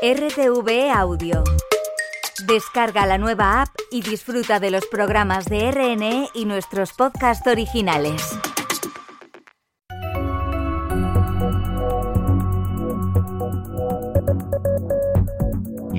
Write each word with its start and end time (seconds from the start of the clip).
RTV 0.00 0.92
Audio. 0.94 1.42
Descarga 2.46 3.04
la 3.04 3.18
nueva 3.18 3.62
app 3.62 3.70
y 3.90 4.00
disfruta 4.00 4.60
de 4.60 4.70
los 4.70 4.86
programas 4.86 5.46
de 5.46 5.72
RNE 5.72 6.28
y 6.34 6.44
nuestros 6.44 6.92
podcasts 6.92 7.44
originales. 7.48 8.22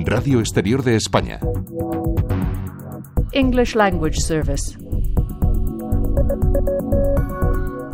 Radio 0.06 0.40
Exterior 0.40 0.82
de 0.82 0.96
España. 0.96 1.38
English 3.32 3.74
Language 3.74 4.18
Service. 4.18 4.79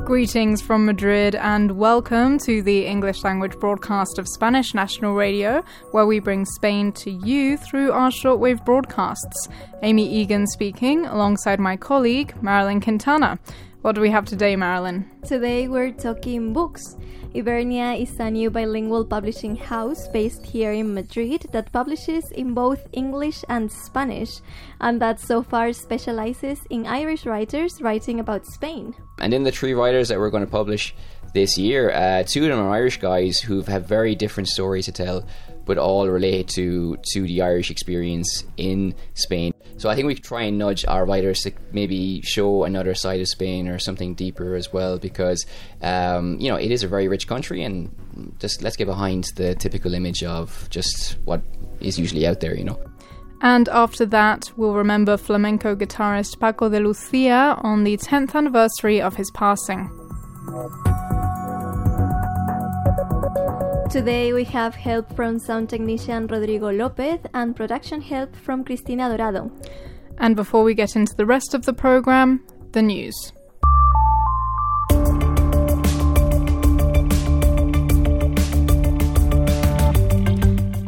Greetings 0.06 0.62
from 0.62 0.86
Madrid 0.86 1.34
and 1.34 1.72
welcome 1.72 2.38
to 2.38 2.62
the 2.62 2.86
English 2.86 3.24
language 3.24 3.58
broadcast 3.58 4.20
of 4.20 4.28
Spanish 4.28 4.72
National 4.72 5.16
Radio, 5.16 5.64
where 5.90 6.06
we 6.06 6.20
bring 6.20 6.44
Spain 6.44 6.92
to 6.92 7.10
you 7.10 7.56
through 7.56 7.90
our 7.90 8.10
shortwave 8.10 8.64
broadcasts. 8.64 9.48
Amy 9.82 10.08
Egan 10.08 10.46
speaking, 10.46 11.06
alongside 11.06 11.58
my 11.58 11.76
colleague, 11.76 12.40
Marilyn 12.40 12.80
Quintana. 12.80 13.40
What 13.82 13.96
do 13.96 14.00
we 14.00 14.10
have 14.10 14.24
today, 14.24 14.54
Marilyn? 14.54 15.10
Today 15.24 15.66
we're 15.66 15.90
talking 15.90 16.52
books. 16.52 16.96
Ybernia 17.36 18.00
is 18.00 18.18
a 18.18 18.30
new 18.30 18.48
bilingual 18.48 19.04
publishing 19.04 19.56
house 19.56 20.08
based 20.08 20.46
here 20.46 20.72
in 20.72 20.94
Madrid 20.94 21.42
that 21.52 21.70
publishes 21.70 22.30
in 22.32 22.54
both 22.54 22.88
English 22.94 23.44
and 23.50 23.70
Spanish, 23.70 24.40
and 24.80 25.02
that 25.02 25.20
so 25.20 25.42
far 25.42 25.74
specializes 25.74 26.60
in 26.70 26.86
Irish 26.86 27.26
writers 27.26 27.82
writing 27.82 28.20
about 28.20 28.46
Spain. 28.46 28.94
And 29.18 29.34
in 29.34 29.44
the 29.44 29.52
three 29.52 29.74
writers 29.74 30.08
that 30.08 30.18
we're 30.18 30.30
going 30.30 30.46
to 30.46 30.50
publish 30.50 30.94
this 31.34 31.58
year, 31.58 31.90
uh, 31.90 32.22
two 32.22 32.44
of 32.44 32.48
them 32.48 32.58
are 32.58 32.70
Irish 32.70 33.00
guys 33.00 33.38
who 33.38 33.60
have 33.62 33.84
very 33.86 34.14
different 34.14 34.48
stories 34.48 34.86
to 34.86 34.92
tell, 34.92 35.26
but 35.66 35.76
all 35.76 36.08
relate 36.08 36.48
to 36.48 36.96
to 37.12 37.22
the 37.22 37.42
Irish 37.42 37.70
experience 37.70 38.44
in 38.56 38.94
Spain. 39.14 39.52
So 39.76 39.90
I 39.90 39.94
think 39.94 40.06
we 40.06 40.14
could 40.14 40.24
try 40.24 40.42
and 40.44 40.56
nudge 40.56 40.86
our 40.86 41.04
writers 41.04 41.40
to 41.40 41.52
maybe 41.72 42.22
show 42.22 42.64
another 42.64 42.94
side 42.94 43.20
of 43.20 43.28
Spain 43.28 43.68
or 43.68 43.78
something 43.78 44.14
deeper 44.14 44.54
as 44.54 44.72
well, 44.72 44.98
because 44.98 45.44
um, 45.82 46.38
you 46.40 46.48
know 46.48 46.56
it 46.56 46.70
is 46.70 46.82
a 46.82 46.88
very 46.88 47.08
rich 47.08 47.26
country, 47.28 47.62
and 47.62 47.90
just 48.38 48.62
let's 48.62 48.76
get 48.76 48.86
behind 48.86 49.24
the 49.36 49.54
typical 49.56 49.92
image 49.92 50.22
of 50.22 50.66
just 50.70 51.18
what 51.24 51.42
is 51.80 51.98
usually 51.98 52.26
out 52.26 52.40
there, 52.40 52.56
you 52.56 52.64
know. 52.64 52.80
And 53.42 53.68
after 53.68 54.06
that, 54.06 54.50
we'll 54.56 54.74
remember 54.74 55.18
flamenco 55.18 55.76
guitarist 55.76 56.40
Paco 56.40 56.70
de 56.70 56.80
Lucia 56.80 57.58
on 57.62 57.84
the 57.84 57.98
10th 57.98 58.34
anniversary 58.34 59.02
of 59.02 59.14
his 59.16 59.30
passing. 59.32 59.90
Today 63.90 64.32
we 64.32 64.42
have 64.44 64.74
help 64.74 65.14
from 65.14 65.38
sound 65.38 65.70
technician 65.70 66.26
Rodrigo 66.26 66.70
Lopez 66.70 67.20
and 67.32 67.54
production 67.54 68.00
help 68.00 68.34
from 68.34 68.64
Cristina 68.64 69.08
Dorado. 69.08 69.50
And 70.18 70.34
before 70.34 70.64
we 70.64 70.74
get 70.74 70.96
into 70.96 71.14
the 71.14 71.24
rest 71.24 71.54
of 71.54 71.64
the 71.66 71.72
program, 71.72 72.44
the 72.72 72.82
news. 72.82 73.32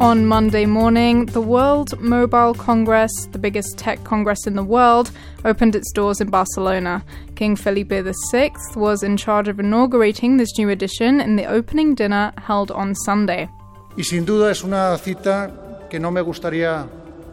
On 0.01 0.25
Monday 0.27 0.65
morning, 0.65 1.27
the 1.27 1.41
World 1.41 2.01
Mobile 2.01 2.55
Congress, 2.55 3.11
the 3.33 3.39
biggest 3.39 3.77
tech 3.77 4.05
congress 4.05 4.47
in 4.47 4.55
the 4.55 4.63
world, 4.63 5.11
opened 5.45 5.75
its 5.75 5.91
doors 5.91 6.21
in 6.21 6.31
Barcelona. 6.31 7.05
King 7.35 7.57
Felipe 7.57 7.91
VI 8.31 8.53
was 8.77 9.03
in 9.03 9.17
charge 9.17 9.49
of 9.49 9.59
inaugurating 9.59 10.37
this 10.37 10.57
new 10.57 10.69
edition 10.69 11.21
in 11.21 11.35
the 11.35 11.47
opening 11.47 11.97
dinner 11.97 12.33
held 12.39 12.71
on 12.71 12.95
Sunday. 12.95 13.49
Y 13.97 14.05
sin 14.05 14.25
duda 14.25 14.53
es 14.53 14.63
una 14.63 14.97
cita 14.99 15.51
que 15.91 15.99
no 15.99 16.13
me 16.13 16.21
gustaría 16.21 16.87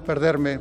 perderme 0.03 0.59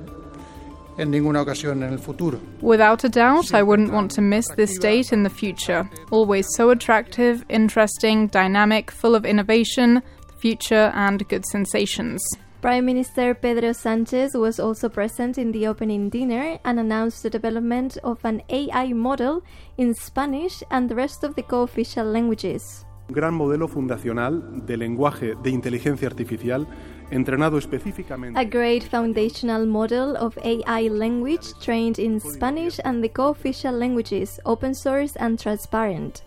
en 0.99 1.11
ninguna 1.11 1.41
ocasión 1.41 1.83
en 1.83 1.93
el 1.95 1.99
futuro. 1.99 2.39
Without 2.61 3.03
a 3.05 3.09
doubt, 3.09 3.55
I 3.55 3.63
wouldn't 3.63 3.93
want 3.93 4.11
to 4.13 4.21
miss 4.21 4.47
this 4.57 4.79
date 4.79 5.11
in 5.11 5.23
the 5.23 5.31
future. 5.31 5.89
Always 6.11 6.47
so 6.55 6.69
attractive, 6.69 7.47
interesting, 7.49 8.27
dynamic, 8.27 8.91
full 8.91 9.15
of 9.15 9.25
innovation, 9.25 10.03
future, 10.45 10.93
and 10.95 11.27
good 11.27 11.47
sensations. 11.47 12.21
Prime 12.61 12.85
Minister 12.85 13.35
Pedro 13.35 13.73
Sanchez 13.73 14.35
was 14.35 14.61
also 14.61 14.91
present 14.91 15.39
in 15.39 15.53
the 15.53 15.67
opening 15.67 16.11
dinner 16.11 16.59
and 16.67 16.79
announced 16.79 17.23
the 17.23 17.31
development 17.31 17.97
of 18.05 18.19
an 18.25 18.43
AI 18.51 18.93
model 18.93 19.43
in 19.79 19.95
Spanish 19.95 20.63
and 20.71 20.91
the 20.91 20.95
rest 20.95 21.25
of 21.25 21.35
the 21.35 21.43
co 21.43 21.63
official 21.63 22.05
languages. 22.05 22.85
Gran 23.09 23.35
modelo 23.35 23.69
fundacional 23.69 24.67
de 24.67 24.77
lenguaje 24.77 25.35
de 25.43 25.51
inteligencia 25.51 26.09
artificial 26.09 26.67
entrenado 27.11 27.57
específicamente. 27.57 28.39
A 28.39 28.45
great 28.45 28.83
foundational 28.83 29.67
model 29.67 30.15
of 30.19 30.37
AI 30.45 30.89
language 30.91 31.55
trained 31.59 31.99
in 31.99 32.21
Spanish 32.21 32.79
and 32.85 33.03
the 33.03 33.09
co 33.11 33.31
official 33.31 33.79
languages, 33.79 34.41
open 34.45 34.75
source 34.75 35.17
and 35.19 35.39
transparent. 35.39 36.23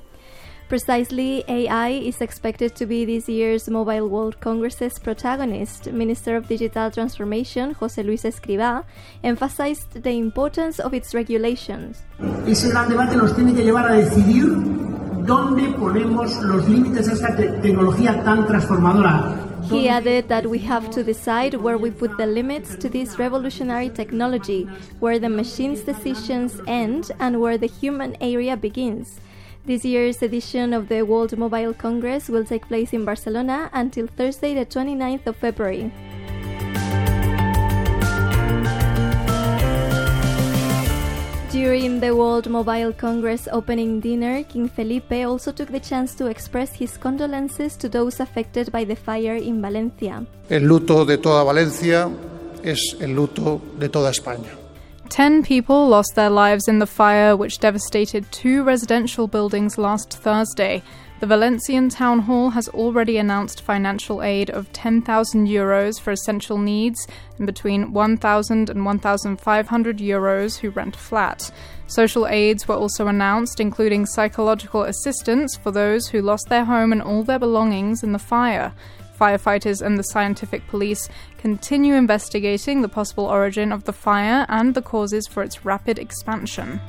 Precisely, 0.70 1.46
AI 1.48 1.90
is 1.90 2.20
expected 2.20 2.76
to 2.76 2.86
be 2.86 3.06
this 3.06 3.30
year's 3.30 3.70
Mobile 3.70 4.10
World 4.10 4.42
Congress's 4.42 5.00
protagonist. 5.00 5.90
Minister 5.94 6.36
of 6.36 6.50
Digital 6.50 6.92
Transformation, 6.92 7.74
José 7.74 8.04
Luis 8.04 8.24
Escrivá 8.24 8.84
emphasized 9.24 10.04
the 10.04 10.12
importance 10.12 10.80
of 10.80 10.94
its 10.94 11.14
regulations. 11.14 12.04
Ese 12.46 12.70
gran 12.70 12.90
debate 12.90 13.16
nos 13.16 13.34
tiene 13.34 13.54
que 13.54 13.64
llevar 13.64 13.90
a 13.90 13.94
decidir 13.94 14.44
dónde 15.26 15.72
ponemos 15.80 16.36
los 16.44 16.68
límites 16.68 17.08
a 17.08 17.14
esta 17.14 17.34
te 17.38 17.48
tecnología 17.62 18.22
tan 18.26 18.46
transformadora. 18.46 19.38
He 19.72 19.88
added 19.88 20.28
that 20.28 20.48
we 20.48 20.60
have 20.60 20.90
to 20.92 21.02
decide 21.02 21.56
where 21.56 21.78
we 21.78 21.92
put 21.92 22.18
the 22.18 22.28
limits 22.28 22.76
to 22.76 22.90
this 22.90 23.18
revolutionary 23.18 23.90
technology, 23.90 24.68
where 25.00 25.18
the 25.18 25.30
machine's 25.30 25.82
decisions 25.82 26.60
end 26.68 27.10
and 27.20 27.40
where 27.40 27.58
the 27.58 27.68
human 27.68 28.18
area 28.20 28.58
begins. 28.58 29.22
This 29.68 29.84
year's 29.84 30.22
edition 30.22 30.72
of 30.72 30.88
the 30.88 31.02
World 31.02 31.38
Mobile 31.38 31.74
Congress 31.74 32.30
will 32.30 32.46
take 32.46 32.70
place 32.70 32.94
in 32.94 33.04
Barcelona 33.04 33.70
until 33.74 34.08
Thursday, 34.08 34.54
the 34.54 34.66
29th 34.66 35.28
of 35.28 35.36
February. 35.36 35.92
During 41.52 42.00
the 42.00 42.16
World 42.16 42.50
Mobile 42.50 42.94
Congress 42.94 43.50
opening 43.52 44.00
dinner, 44.00 44.44
King 44.44 44.70
Felipe 44.70 45.26
also 45.28 45.52
took 45.52 45.68
the 45.68 45.82
chance 45.82 46.16
to 46.16 46.28
express 46.28 46.72
his 46.72 46.96
condolences 46.96 47.76
to 47.76 47.90
those 47.90 48.22
affected 48.22 48.72
by 48.72 48.86
the 48.86 48.96
fire 48.96 49.36
in 49.36 49.62
Valencia. 49.62 50.26
El 50.50 50.64
luto 50.64 51.04
de 51.04 51.18
toda 51.18 51.44
Valencia 51.44 52.10
es 52.64 52.96
el 53.02 53.14
luto 53.14 53.62
de 53.78 53.90
toda 53.90 54.12
España. 54.12 54.57
Ten 55.10 55.42
people 55.42 55.88
lost 55.88 56.16
their 56.16 56.30
lives 56.30 56.68
in 56.68 56.80
the 56.80 56.86
fire 56.86 57.36
which 57.36 57.60
devastated 57.60 58.30
two 58.32 58.64
residential 58.64 59.28
buildings 59.28 59.78
last 59.78 60.12
Thursday. 60.12 60.84
The 61.20 61.26
Valencian 61.26 61.90
Town 61.90 62.20
Hall 62.20 62.52
has 62.52 62.68
already 62.70 63.18
announced 63.18 63.62
financial 63.62 64.22
aid 64.22 64.52
of 64.52 64.72
10,000 64.74 65.48
euros 65.48 66.00
for 66.00 66.12
essential 66.12 66.60
needs 66.60 67.08
and 67.38 67.48
between 67.48 67.94
1,000 67.94 68.70
and 68.70 68.86
1,500 68.86 69.98
euros 69.98 70.60
who 70.60 70.70
rent 70.70 70.96
a 70.96 71.00
flat. 71.00 71.52
Social 71.88 72.28
aids 72.28 72.68
were 72.68 72.76
also 72.76 73.08
announced, 73.08 73.60
including 73.60 74.06
psychological 74.06 74.84
assistance 74.84 75.56
for 75.56 75.72
those 75.72 76.08
who 76.08 76.22
lost 76.22 76.50
their 76.50 76.66
home 76.66 76.92
and 76.92 77.02
all 77.02 77.24
their 77.24 77.40
belongings 77.40 78.04
in 78.04 78.12
the 78.12 78.20
fire. 78.20 78.74
Firefighters 79.20 79.82
and 79.82 79.98
the 79.98 80.04
scientific 80.04 80.68
police 80.68 81.10
continue 81.38 81.96
investigating 81.96 82.82
the 82.82 82.90
possible 82.90 83.26
origin 83.26 83.72
of 83.72 83.86
the 83.86 83.94
fire 83.94 84.46
and 84.50 84.76
the 84.76 84.82
causes 84.82 85.28
for 85.28 85.44
its 85.44 85.66
rapid 85.66 85.98
expansion. 85.98 86.80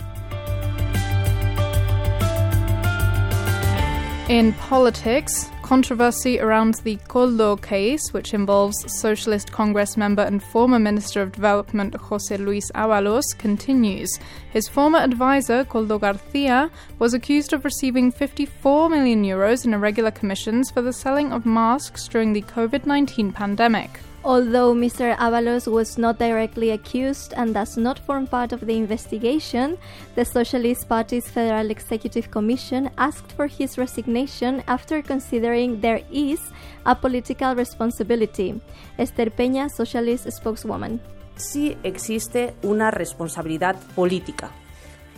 In 4.29 4.53
politics, 4.55 5.49
controversy 5.69 6.41
around 6.41 6.77
the 6.77 6.97
Koldo 7.09 7.61
case, 7.61 8.11
which 8.15 8.33
involves 8.33 8.91
Socialist 9.01 9.53
Congress 9.53 9.99
member 9.99 10.23
and 10.23 10.43
former 10.43 10.79
Minister 10.79 11.21
of 11.21 11.33
Development 11.33 11.95
Jose 11.95 12.35
Luis 12.39 12.71
Ábalos, 12.73 13.37
continues. 13.37 14.09
His 14.51 14.67
former 14.67 15.01
advisor, 15.01 15.67
Koldo 15.67 16.01
Garcia, 16.01 16.71
was 16.99 17.13
accused 17.13 17.53
of 17.53 17.67
receiving 17.67 18.11
54 18.11 18.89
million 18.89 19.23
euros 19.25 19.67
in 19.67 19.75
irregular 19.75 20.11
commissions 20.11 20.71
for 20.71 20.81
the 20.81 20.95
selling 20.95 21.33
of 21.33 21.45
masks 21.45 22.09
during 22.09 22.33
the 22.33 22.41
COVID 22.41 22.87
19 22.87 23.33
pandemic. 23.33 24.01
Although 24.29 24.75
Mr. 24.75 25.17
Ábalos 25.17 25.67
was 25.73 25.97
not 25.97 26.19
directly 26.19 26.73
accused 26.73 27.33
and 27.35 27.55
does 27.55 27.79
not 27.79 27.99
form 27.99 28.27
part 28.27 28.53
of 28.53 28.61
the 28.61 28.77
investigation, 28.77 29.79
the 30.17 30.25
Socialist 30.27 30.87
Party's 30.87 31.27
Federal 31.31 31.71
Executive 31.71 32.31
Commission 32.31 32.91
asked 32.99 33.33
for 33.33 33.47
his 33.47 33.79
resignation 33.79 34.63
after 34.67 35.01
considering 35.01 35.81
there 35.81 36.03
is 36.13 36.41
a 36.85 36.95
political 36.95 37.55
responsibility. 37.55 38.61
Esther 38.99 39.31
Peña, 39.31 39.71
Socialist 39.71 40.31
spokeswoman. 40.31 41.01
Sí 41.37 41.79
existe 41.83 42.53
una 42.63 42.91
responsabilidad 42.91 43.77
política. 43.95 44.51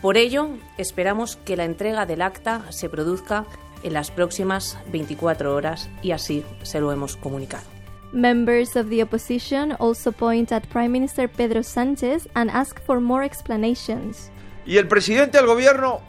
Por 0.03 0.19
ello, 0.19 0.51
esperamos 0.79 1.35
que 1.35 1.57
la 1.57 1.65
entrega 1.65 2.07
del 2.07 2.23
acta 2.23 2.63
se 2.71 2.89
produzca 2.89 3.45
en 3.83 3.93
las 3.93 4.13
próximas 4.13 4.79
24 4.93 5.53
horas 5.53 5.91
y 6.01 6.13
así 6.13 6.45
se 6.63 6.79
lo 6.79 6.93
hemos 6.93 7.17
comunicado. 7.17 7.80
Members 8.13 8.75
of 8.75 8.91
the 8.91 9.03
opposition 9.03 9.73
also 9.79 10.11
point 10.11 10.51
at 10.51 10.69
Prime 10.69 10.91
Minister 10.91 11.29
Pedro 11.29 11.61
Sánchez 11.61 12.27
and 12.35 12.51
ask 12.51 12.81
for 12.83 13.01
more 13.01 13.23
explanations. 13.23 14.31
Y 14.67 14.79
el 14.79 14.89
presidente 14.89 15.39
del 15.39 15.47
gobierno 15.47 16.01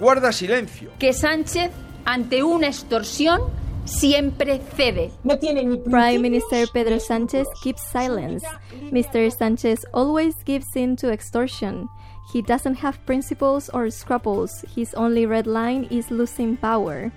guarda 0.00 0.32
silencio. 0.32 0.90
Que 0.98 1.12
Sánchez, 1.12 1.70
ante 2.04 2.42
una 2.42 2.66
extorsión, 2.66 3.40
siempre 3.84 4.60
cede. 4.76 5.12
No 5.22 5.38
tiene 5.38 5.64
ni 5.64 5.76
Prime 5.76 6.18
Minister 6.18 6.66
Pedro 6.72 6.96
Sánchez 6.96 7.46
keeps 7.62 7.82
silence. 7.82 8.44
Mr. 8.90 9.30
Sánchez 9.30 9.84
always 9.92 10.34
gives 10.44 10.74
in 10.74 10.96
to 10.96 11.12
extortion. 11.12 11.88
He 12.32 12.42
doesn't 12.42 12.78
have 12.78 12.98
principles 13.06 13.68
or 13.72 13.90
scruples. 13.90 14.64
His 14.74 14.92
only 14.94 15.24
red 15.24 15.46
line 15.46 15.86
is 15.90 16.10
losing 16.10 16.56
power. 16.56 17.12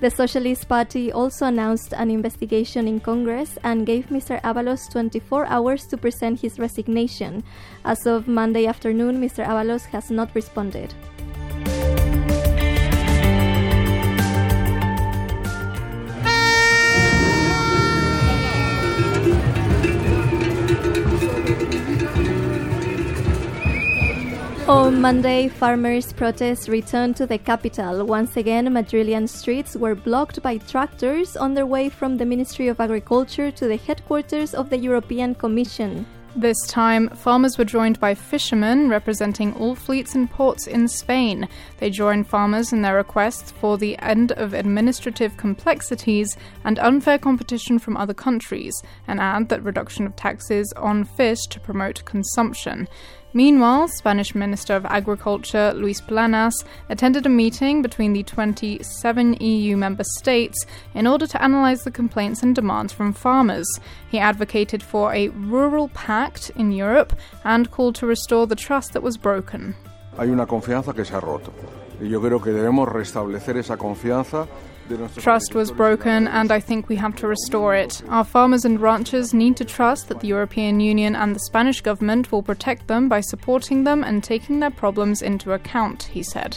The 0.00 0.10
Socialist 0.10 0.66
Party 0.66 1.12
also 1.12 1.44
announced 1.44 1.92
an 1.92 2.10
investigation 2.10 2.88
in 2.88 3.00
Congress 3.00 3.58
and 3.62 3.84
gave 3.84 4.06
Mr. 4.06 4.40
Ábalos 4.40 4.90
24 4.90 5.44
hours 5.44 5.86
to 5.88 5.98
present 5.98 6.40
his 6.40 6.58
resignation. 6.58 7.44
As 7.84 8.06
of 8.06 8.26
Monday 8.26 8.64
afternoon, 8.64 9.20
Mr. 9.20 9.44
Ábalos 9.44 9.84
has 9.92 10.10
not 10.10 10.34
responded. 10.34 10.94
On 24.70 25.00
Monday, 25.00 25.48
farmers' 25.48 26.12
protests 26.12 26.68
returned 26.68 27.16
to 27.16 27.26
the 27.26 27.38
capital. 27.38 28.06
Once 28.06 28.36
again, 28.36 28.68
Madrillian 28.68 29.28
streets 29.28 29.74
were 29.74 29.96
blocked 29.96 30.40
by 30.42 30.58
tractors 30.58 31.36
on 31.36 31.54
their 31.54 31.66
way 31.66 31.88
from 31.88 32.16
the 32.16 32.24
Ministry 32.24 32.68
of 32.68 32.78
Agriculture 32.78 33.50
to 33.50 33.66
the 33.66 33.78
headquarters 33.78 34.54
of 34.54 34.70
the 34.70 34.78
European 34.78 35.34
Commission. 35.34 36.06
This 36.36 36.64
time, 36.68 37.08
farmers 37.08 37.58
were 37.58 37.64
joined 37.64 37.98
by 37.98 38.14
fishermen 38.14 38.88
representing 38.88 39.52
all 39.54 39.74
fleets 39.74 40.14
and 40.14 40.30
ports 40.30 40.68
in 40.68 40.86
Spain. 40.86 41.48
They 41.78 41.90
joined 41.90 42.28
farmers 42.28 42.72
in 42.72 42.82
their 42.82 42.94
requests 42.94 43.50
for 43.50 43.76
the 43.76 43.98
end 43.98 44.30
of 44.30 44.54
administrative 44.54 45.36
complexities 45.36 46.36
and 46.62 46.78
unfair 46.78 47.18
competition 47.18 47.80
from 47.80 47.96
other 47.96 48.14
countries, 48.14 48.80
and 49.08 49.18
add 49.18 49.48
that 49.48 49.64
reduction 49.64 50.06
of 50.06 50.14
taxes 50.14 50.72
on 50.76 51.02
fish 51.02 51.40
to 51.48 51.58
promote 51.58 52.04
consumption. 52.04 52.86
Meanwhile, 53.32 53.88
Spanish 53.96 54.34
Minister 54.34 54.74
of 54.74 54.84
Agriculture 54.86 55.72
Luis 55.74 56.00
Planas 56.00 56.52
attended 56.88 57.26
a 57.26 57.28
meeting 57.28 57.80
between 57.80 58.12
the 58.12 58.24
27 58.24 59.34
EU 59.34 59.76
member 59.76 60.02
states 60.04 60.66
in 60.94 61.06
order 61.06 61.28
to 61.28 61.40
analyze 61.42 61.84
the 61.84 61.92
complaints 61.92 62.42
and 62.42 62.56
demands 62.56 62.92
from 62.92 63.12
farmers. 63.12 63.68
He 64.10 64.18
advocated 64.18 64.82
for 64.82 65.14
a 65.14 65.28
rural 65.28 65.88
pact 65.90 66.50
in 66.56 66.72
Europe 66.72 67.12
and 67.44 67.70
called 67.70 67.94
to 67.96 68.06
restore 68.06 68.48
the 68.48 68.56
trust 68.56 68.94
that 68.94 69.02
was 69.02 69.16
broken. 69.16 69.76
Hay 70.18 70.28
una 70.28 70.46
confianza 70.46 70.92
que 70.92 71.04
se 71.04 71.14
ha 71.14 71.20
roto. 71.20 71.52
Y 72.00 72.08
yo 72.08 72.20
creo 72.20 72.42
que 72.42 72.50
debemos 72.50 72.88
restablecer 72.88 73.56
esa 73.58 73.76
confianza 73.76 74.48
Trust 75.16 75.54
was 75.54 75.70
broken, 75.70 76.26
and 76.28 76.50
I 76.50 76.60
think 76.60 76.88
we 76.88 76.96
have 76.96 77.14
to 77.16 77.26
restore 77.26 77.74
it. 77.74 78.02
Our 78.08 78.24
farmers 78.24 78.64
and 78.64 78.80
ranchers 78.80 79.32
need 79.32 79.56
to 79.58 79.64
trust 79.64 80.08
that 80.08 80.20
the 80.20 80.28
European 80.28 80.80
Union 80.80 81.14
and 81.14 81.34
the 81.34 81.40
Spanish 81.40 81.80
government 81.80 82.32
will 82.32 82.42
protect 82.42 82.86
them 82.88 83.08
by 83.08 83.20
supporting 83.20 83.84
them 83.84 84.02
and 84.02 84.22
taking 84.22 84.60
their 84.60 84.70
problems 84.70 85.22
into 85.22 85.52
account, 85.52 86.04
he 86.04 86.22
said. 86.22 86.56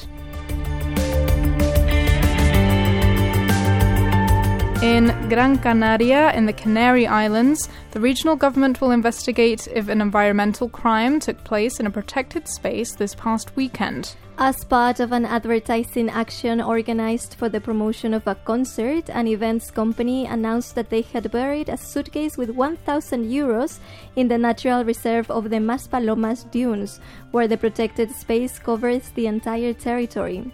In 4.84 5.30
Gran 5.30 5.60
Canaria, 5.60 6.34
in 6.34 6.46
the 6.46 6.52
Canary 6.52 7.08
Islands, 7.08 7.70
the 7.92 8.02
regional 8.02 8.36
government 8.36 8.82
will 8.82 8.92
investigate 8.92 9.66
if 9.74 9.88
an 9.88 10.02
environmental 10.02 10.68
crime 10.68 11.22
took 11.22 11.42
place 11.46 11.80
in 11.80 11.88
a 11.88 11.90
protected 11.90 12.50
space 12.50 12.92
this 12.92 13.16
past 13.16 13.56
weekend. 13.56 14.18
As 14.38 14.66
part 14.66 15.00
of 15.00 15.14
an 15.14 15.24
advertising 15.24 16.10
action 16.10 16.60
organized 16.60 17.36
for 17.36 17.48
the 17.48 17.62
promotion 17.62 18.14
of 18.14 18.28
a 18.28 18.36
concert, 18.36 19.10
an 19.10 19.26
events 19.28 19.72
company 19.72 20.26
announced 20.26 20.76
that 20.76 20.90
they 20.90 21.04
had 21.04 21.32
buried 21.32 21.70
a 21.70 21.78
suitcase 21.78 22.38
with 22.38 22.50
1,000 22.50 23.24
euros 23.24 23.80
in 24.18 24.28
the 24.28 24.38
natural 24.38 24.84
reserve 24.84 25.32
of 25.32 25.50
the 25.50 25.62
Maspalomas 25.62 26.44
Dunes, 26.52 27.00
where 27.32 27.48
the 27.48 27.56
protected 27.56 28.12
space 28.12 28.60
covers 28.60 29.12
the 29.12 29.28
entire 29.28 29.72
territory. 29.72 30.52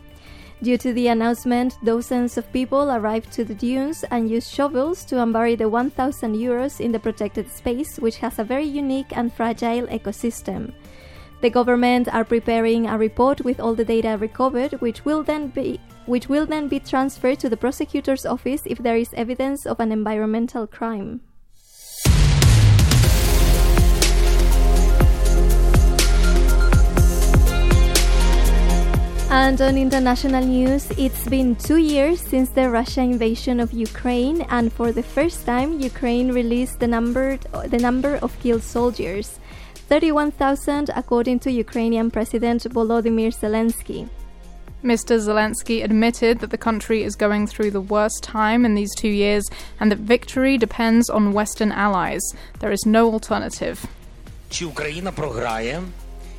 Due 0.61 0.77
to 0.77 0.91
the 0.91 1.07
announcement, 1.07 1.77
dozens 1.85 2.37
of 2.37 2.51
people 2.51 2.91
arrived 2.91 3.31
to 3.31 3.45
the 3.45 3.55
dunes 3.55 4.03
and 4.11 4.29
used 4.29 4.51
shovels 4.51 5.05
to 5.05 5.15
unbury 5.15 5.57
the 5.57 5.69
1,000 5.69 6.35
euros 6.35 6.81
in 6.81 6.91
the 6.91 6.99
protected 6.99 7.49
space, 7.49 7.97
which 7.97 8.17
has 8.17 8.39
a 8.39 8.43
very 8.43 8.65
unique 8.65 9.15
and 9.15 9.31
fragile 9.31 9.87
ecosystem. 9.87 10.73
The 11.39 11.49
government 11.49 12.13
are 12.13 12.25
preparing 12.25 12.87
a 12.87 12.97
report 12.97 13.39
with 13.45 13.61
all 13.61 13.73
the 13.73 13.85
data 13.85 14.17
recovered, 14.19 14.73
which 14.81 15.05
will 15.05 15.23
then 15.23 15.47
be 15.47 15.79
which 16.05 16.27
will 16.27 16.45
then 16.45 16.67
be 16.67 16.79
transferred 16.79 17.39
to 17.39 17.49
the 17.49 17.55
prosecutor's 17.55 18.25
office 18.25 18.63
if 18.65 18.79
there 18.79 18.97
is 18.97 19.13
evidence 19.13 19.65
of 19.65 19.79
an 19.79 19.91
environmental 19.91 20.65
crime. 20.65 21.21
And 29.30 29.60
on 29.60 29.76
international 29.76 30.44
news, 30.44 30.90
it's 30.92 31.26
been 31.28 31.56
two 31.56 31.78
years 31.78 32.20
since 32.20 32.50
the 32.50 32.70
Russia 32.70 33.00
invasion 33.00 33.58
of 33.58 33.72
Ukraine, 33.72 34.42
and 34.48 34.72
for 34.72 34.92
the 34.92 35.02
first 35.02 35.44
time, 35.44 35.80
Ukraine 35.80 36.30
released 36.30 36.78
the 36.78 36.86
number 36.86 37.38
the 37.74 37.78
number 37.78 38.14
of 38.22 38.38
killed 38.40 38.62
soldiers, 38.62 39.40
31,000, 39.88 40.90
according 40.94 41.40
to 41.40 41.50
Ukrainian 41.50 42.10
President 42.10 42.62
Volodymyr 42.64 43.32
Zelensky. 43.42 44.08
Mr. 44.84 45.18
Zelensky 45.18 45.82
admitted 45.82 46.40
that 46.40 46.50
the 46.50 46.58
country 46.58 47.02
is 47.02 47.16
going 47.16 47.46
through 47.46 47.70
the 47.70 47.80
worst 47.80 48.22
time 48.22 48.64
in 48.64 48.74
these 48.74 48.94
two 48.94 49.08
years 49.08 49.44
and 49.80 49.90
that 49.90 49.98
victory 49.98 50.58
depends 50.58 51.08
on 51.08 51.32
Western 51.32 51.72
allies. 51.72 52.22
There 52.60 52.70
is 52.70 52.84
no 52.86 53.10
alternative. 53.12 53.78
Чи 54.50 54.64
Україна 54.64 55.12
програє, 55.12 55.82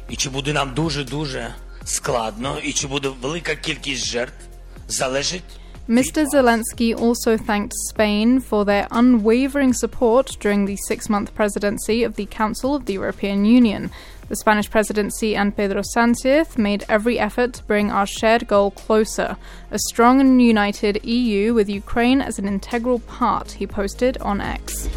і 0.10 0.16
чи 0.16 0.30
буде 0.30 0.54
нам 0.54 0.74
дуже-дуже 0.74 1.54
складно, 1.90 2.58
і 2.64 2.74
чи 2.74 2.88
буде 2.88 3.10
велика 3.22 3.56
кількість 3.56 4.06
жертв, 4.06 4.46
залежить 4.88 5.44
Mr. 5.88 6.26
Zelensky 6.26 6.96
also 6.96 7.38
thanked 7.38 7.74
Spain 7.92 8.40
for 8.40 8.66
their 8.66 8.88
unwavering 8.90 9.72
support 9.72 10.36
during 10.40 10.66
the 10.66 10.78
six 10.88 11.12
month 11.12 11.36
presidency 11.36 12.04
of 12.04 12.16
the 12.16 12.26
Council 12.26 12.74
of 12.74 12.86
the 12.88 12.94
European 12.94 13.46
Union. 13.46 13.92
The 14.28 14.36
Spanish 14.36 14.68
presidency 14.72 15.36
and 15.36 15.56
Pedro 15.56 15.84
Sanchez 15.94 16.58
made 16.58 16.84
every 16.90 17.20
effort 17.20 17.54
to 17.54 17.64
bring 17.66 17.92
our 17.92 18.08
shared 18.08 18.48
goal 18.48 18.72
closer 18.72 19.38
a 19.70 19.78
strong 19.78 20.20
and 20.20 20.42
united 20.42 21.06
EU 21.06 21.54
with 21.54 21.70
Ukraine 21.70 22.20
as 22.20 22.40
an 22.40 22.48
integral 22.48 22.98
part, 23.02 23.52
he 23.52 23.68
posted 23.68 24.18
on 24.18 24.42
X. 24.42 24.90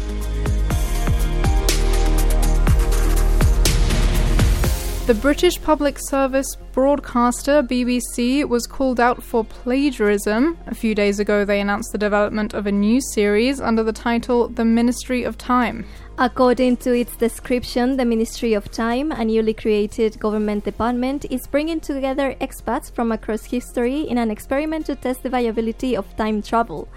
The 5.06 5.12
British 5.12 5.60
public 5.60 5.98
service 5.98 6.56
broadcaster 6.72 7.62
BBC 7.62 8.48
was 8.48 8.66
called 8.66 8.98
out 8.98 9.22
for 9.22 9.44
plagiarism. 9.44 10.56
A 10.66 10.74
few 10.74 10.94
days 10.94 11.20
ago, 11.20 11.44
they 11.44 11.60
announced 11.60 11.92
the 11.92 11.98
development 11.98 12.54
of 12.54 12.66
a 12.66 12.72
new 12.72 13.02
series 13.02 13.60
under 13.60 13.82
the 13.82 13.92
title 13.92 14.48
The 14.48 14.64
Ministry 14.64 15.22
of 15.22 15.36
Time. 15.36 15.84
According 16.16 16.78
to 16.78 16.94
its 16.94 17.16
description, 17.16 17.98
the 17.98 18.06
Ministry 18.06 18.54
of 18.54 18.70
Time, 18.70 19.12
a 19.12 19.26
newly 19.26 19.52
created 19.52 20.18
government 20.18 20.64
department, 20.64 21.26
is 21.28 21.46
bringing 21.48 21.80
together 21.80 22.34
expats 22.40 22.90
from 22.90 23.12
across 23.12 23.44
history 23.44 24.08
in 24.08 24.16
an 24.16 24.30
experiment 24.30 24.86
to 24.86 24.96
test 24.96 25.22
the 25.22 25.28
viability 25.28 25.94
of 25.94 26.16
time 26.16 26.40
travel. 26.40 26.88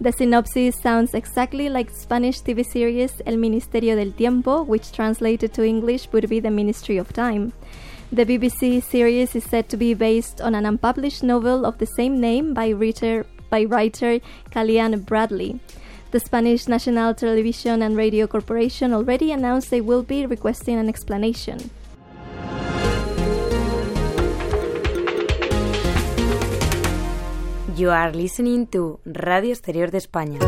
The 0.00 0.10
synopsis 0.10 0.76
sounds 0.76 1.14
exactly 1.14 1.68
like 1.68 1.88
Spanish 1.88 2.42
TV 2.42 2.66
series 2.66 3.22
El 3.26 3.36
Ministerio 3.36 3.94
del 3.94 4.12
Tiempo, 4.12 4.62
which 4.64 4.90
translated 4.90 5.54
to 5.54 5.64
English 5.64 6.08
would 6.12 6.28
be 6.28 6.40
the 6.40 6.50
Ministry 6.50 6.96
of 6.96 7.12
Time. 7.12 7.52
The 8.10 8.26
BBC 8.26 8.82
series 8.82 9.36
is 9.36 9.44
said 9.44 9.68
to 9.68 9.76
be 9.76 9.94
based 9.94 10.40
on 10.40 10.54
an 10.56 10.66
unpublished 10.66 11.22
novel 11.22 11.64
of 11.64 11.78
the 11.78 11.86
same 11.86 12.20
name 12.20 12.54
by 12.54 12.72
writer, 12.72 13.24
by 13.50 13.64
writer 13.64 14.20
Bradley. 14.52 15.60
The 16.10 16.20
Spanish 16.20 16.66
National 16.68 17.14
Television 17.14 17.80
and 17.80 17.96
Radio 17.96 18.26
Corporation 18.26 18.92
already 18.92 19.30
announced 19.30 19.70
they 19.70 19.80
will 19.80 20.02
be 20.02 20.26
requesting 20.26 20.76
an 20.76 20.88
explanation. 20.88 21.70
You 27.76 27.90
are 27.90 28.12
listening 28.12 28.68
to 28.68 29.00
Radio 29.04 29.50
Exterior 29.50 29.90
de 29.90 29.98
España. 29.98 30.38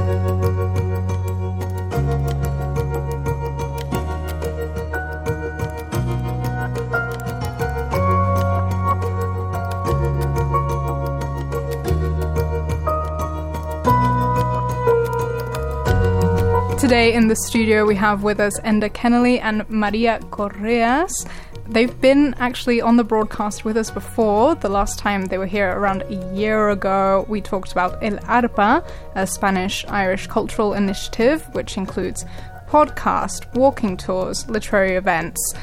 Today 16.78 17.12
in 17.12 17.26
the 17.26 17.34
studio 17.34 17.84
we 17.84 17.96
have 17.96 18.22
with 18.22 18.38
us 18.38 18.60
Enda 18.60 18.88
Keneally 18.88 19.40
and 19.42 19.68
Maria 19.68 20.20
Correas. 20.30 21.26
They've 21.68 22.00
been 22.00 22.34
actually 22.38 22.80
on 22.80 22.96
the 22.96 23.04
broadcast 23.04 23.64
with 23.64 23.76
us 23.76 23.90
before. 23.90 24.54
The 24.54 24.68
last 24.68 24.98
time 24.98 25.26
they 25.26 25.38
were 25.38 25.46
here 25.46 25.70
around 25.70 26.02
a 26.02 26.34
year 26.34 26.70
ago, 26.70 27.26
we 27.28 27.40
talked 27.40 27.72
about 27.72 28.02
El 28.02 28.18
Arpa, 28.18 28.88
a 29.14 29.26
Spanish 29.26 29.84
Irish 29.88 30.26
cultural 30.28 30.74
initiative 30.74 31.42
which 31.54 31.76
includes 31.76 32.24
podcast, 32.68 33.52
walking 33.54 33.96
tours, 33.96 34.48
literary 34.48 34.96
events. 34.96 35.54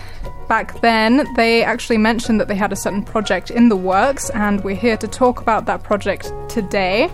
Back 0.47 0.79
then, 0.81 1.25
they 1.35 1.63
actually 1.63 1.97
mentioned 1.97 2.39
that 2.39 2.47
they 2.47 2.55
had 2.55 2.71
a 2.71 2.75
certain 2.75 3.03
project 3.03 3.51
in 3.51 3.69
the 3.69 3.75
works, 3.75 4.29
and 4.31 4.63
we're 4.63 4.75
here 4.75 4.97
to 4.97 5.07
talk 5.07 5.41
about 5.41 5.65
that 5.65 5.83
project 5.83 6.31
today. 6.49 7.09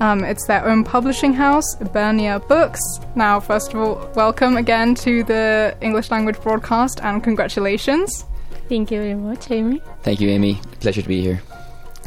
Um, 0.00 0.24
it's 0.24 0.46
their 0.46 0.66
own 0.66 0.82
publishing 0.82 1.34
house, 1.34 1.76
Ybernia 1.76 2.46
Books. 2.48 2.80
Now, 3.14 3.38
first 3.38 3.74
of 3.74 3.80
all, 3.80 4.10
welcome 4.14 4.56
again 4.56 4.94
to 4.96 5.22
the 5.24 5.76
English 5.82 6.10
language 6.10 6.40
broadcast 6.40 7.00
and 7.02 7.22
congratulations. 7.22 8.24
Thank 8.70 8.90
you 8.90 8.98
very 8.98 9.14
much, 9.14 9.50
Amy. 9.50 9.82
Thank 10.02 10.20
you, 10.22 10.30
Amy. 10.30 10.54
Pleasure 10.80 11.02
to 11.02 11.08
be 11.08 11.20
here. 11.20 11.42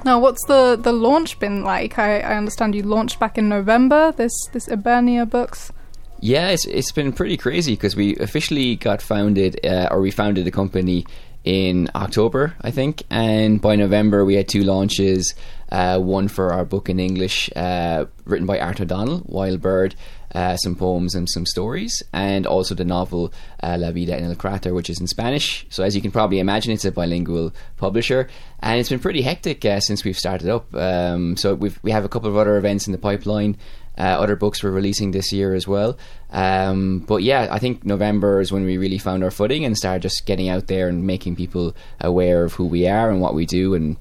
Now, 0.05 0.19
what's 0.19 0.43
the, 0.47 0.75
the 0.75 0.91
launch 0.91 1.37
been 1.37 1.63
like? 1.63 1.99
I, 1.99 2.21
I 2.21 2.35
understand 2.35 2.73
you 2.73 2.81
launched 2.81 3.19
back 3.19 3.37
in 3.37 3.47
November, 3.47 4.11
this, 4.11 4.33
this 4.53 4.67
Ybernia 4.67 5.29
Books. 5.29 5.71
Yeah, 6.19 6.49
it's, 6.49 6.65
it's 6.65 6.91
been 6.91 7.13
pretty 7.13 7.37
crazy 7.37 7.73
because 7.73 7.95
we 7.95 8.15
officially 8.15 8.75
got 8.75 9.03
founded, 9.03 9.63
uh, 9.63 9.89
or 9.91 10.01
we 10.01 10.09
founded 10.09 10.45
the 10.45 10.51
company 10.51 11.05
in 11.43 11.89
October, 11.95 12.55
I 12.61 12.71
think, 12.71 13.03
and 13.09 13.61
by 13.61 13.75
November 13.75 14.23
we 14.23 14.35
had 14.35 14.47
two 14.47 14.63
launches. 14.63 15.33
Uh, 15.71 15.97
one 15.97 16.27
for 16.27 16.53
our 16.53 16.63
book 16.63 16.87
in 16.87 16.99
English, 16.99 17.49
uh, 17.55 18.05
written 18.25 18.45
by 18.45 18.59
Art 18.59 18.79
O'Donnell, 18.79 19.23
Wild 19.25 19.59
Bird, 19.59 19.95
uh, 20.33 20.57
some 20.57 20.75
poems 20.75 21.15
and 21.15 21.29
some 21.29 21.45
stories, 21.45 22.01
and 22.11 22.45
also 22.45 22.75
the 22.75 22.85
novel 22.85 23.33
uh, 23.61 23.77
La 23.79 23.91
Vida 23.91 24.15
en 24.15 24.25
el 24.25 24.35
Cráter, 24.35 24.73
which 24.73 24.89
is 24.89 24.99
in 24.99 25.07
Spanish. 25.07 25.65
So, 25.69 25.83
as 25.83 25.95
you 25.95 26.01
can 26.01 26.11
probably 26.11 26.39
imagine, 26.39 26.73
it's 26.73 26.85
a 26.85 26.91
bilingual 26.91 27.53
publisher, 27.77 28.27
and 28.59 28.79
it's 28.79 28.89
been 28.89 28.99
pretty 28.99 29.21
hectic 29.21 29.63
uh, 29.65 29.79
since 29.79 30.03
we've 30.03 30.17
started 30.17 30.49
up. 30.49 30.73
Um, 30.73 31.37
so, 31.37 31.55
we've, 31.55 31.79
we 31.83 31.91
have 31.91 32.05
a 32.05 32.09
couple 32.09 32.29
of 32.29 32.37
other 32.37 32.57
events 32.57 32.87
in 32.87 32.91
the 32.91 32.97
pipeline. 32.97 33.57
Uh, 33.95 34.01
other 34.01 34.35
books 34.35 34.63
we're 34.63 34.71
releasing 34.71 35.11
this 35.11 35.31
year 35.31 35.53
as 35.53 35.67
well. 35.67 35.95
Um, 36.31 36.99
but 37.07 37.21
yeah, 37.21 37.47
I 37.51 37.59
think 37.59 37.85
November 37.85 38.41
is 38.41 38.51
when 38.51 38.65
we 38.65 38.77
really 38.77 38.97
found 38.97 39.23
our 39.23 39.29
footing 39.29 39.65
and 39.65 39.77
started 39.77 40.01
just 40.01 40.25
getting 40.25 40.49
out 40.49 40.65
there 40.65 40.87
and 40.87 41.05
making 41.05 41.35
people 41.35 41.75
aware 42.01 42.43
of 42.43 42.53
who 42.53 42.65
we 42.65 42.87
are 42.87 43.11
and 43.11 43.21
what 43.21 43.35
we 43.35 43.45
do 43.45 43.75
and 43.75 43.97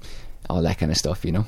all 0.49 0.63
that 0.63 0.79
kind 0.79 0.91
of 0.91 0.97
stuff, 0.97 1.27
you 1.27 1.33
know. 1.33 1.45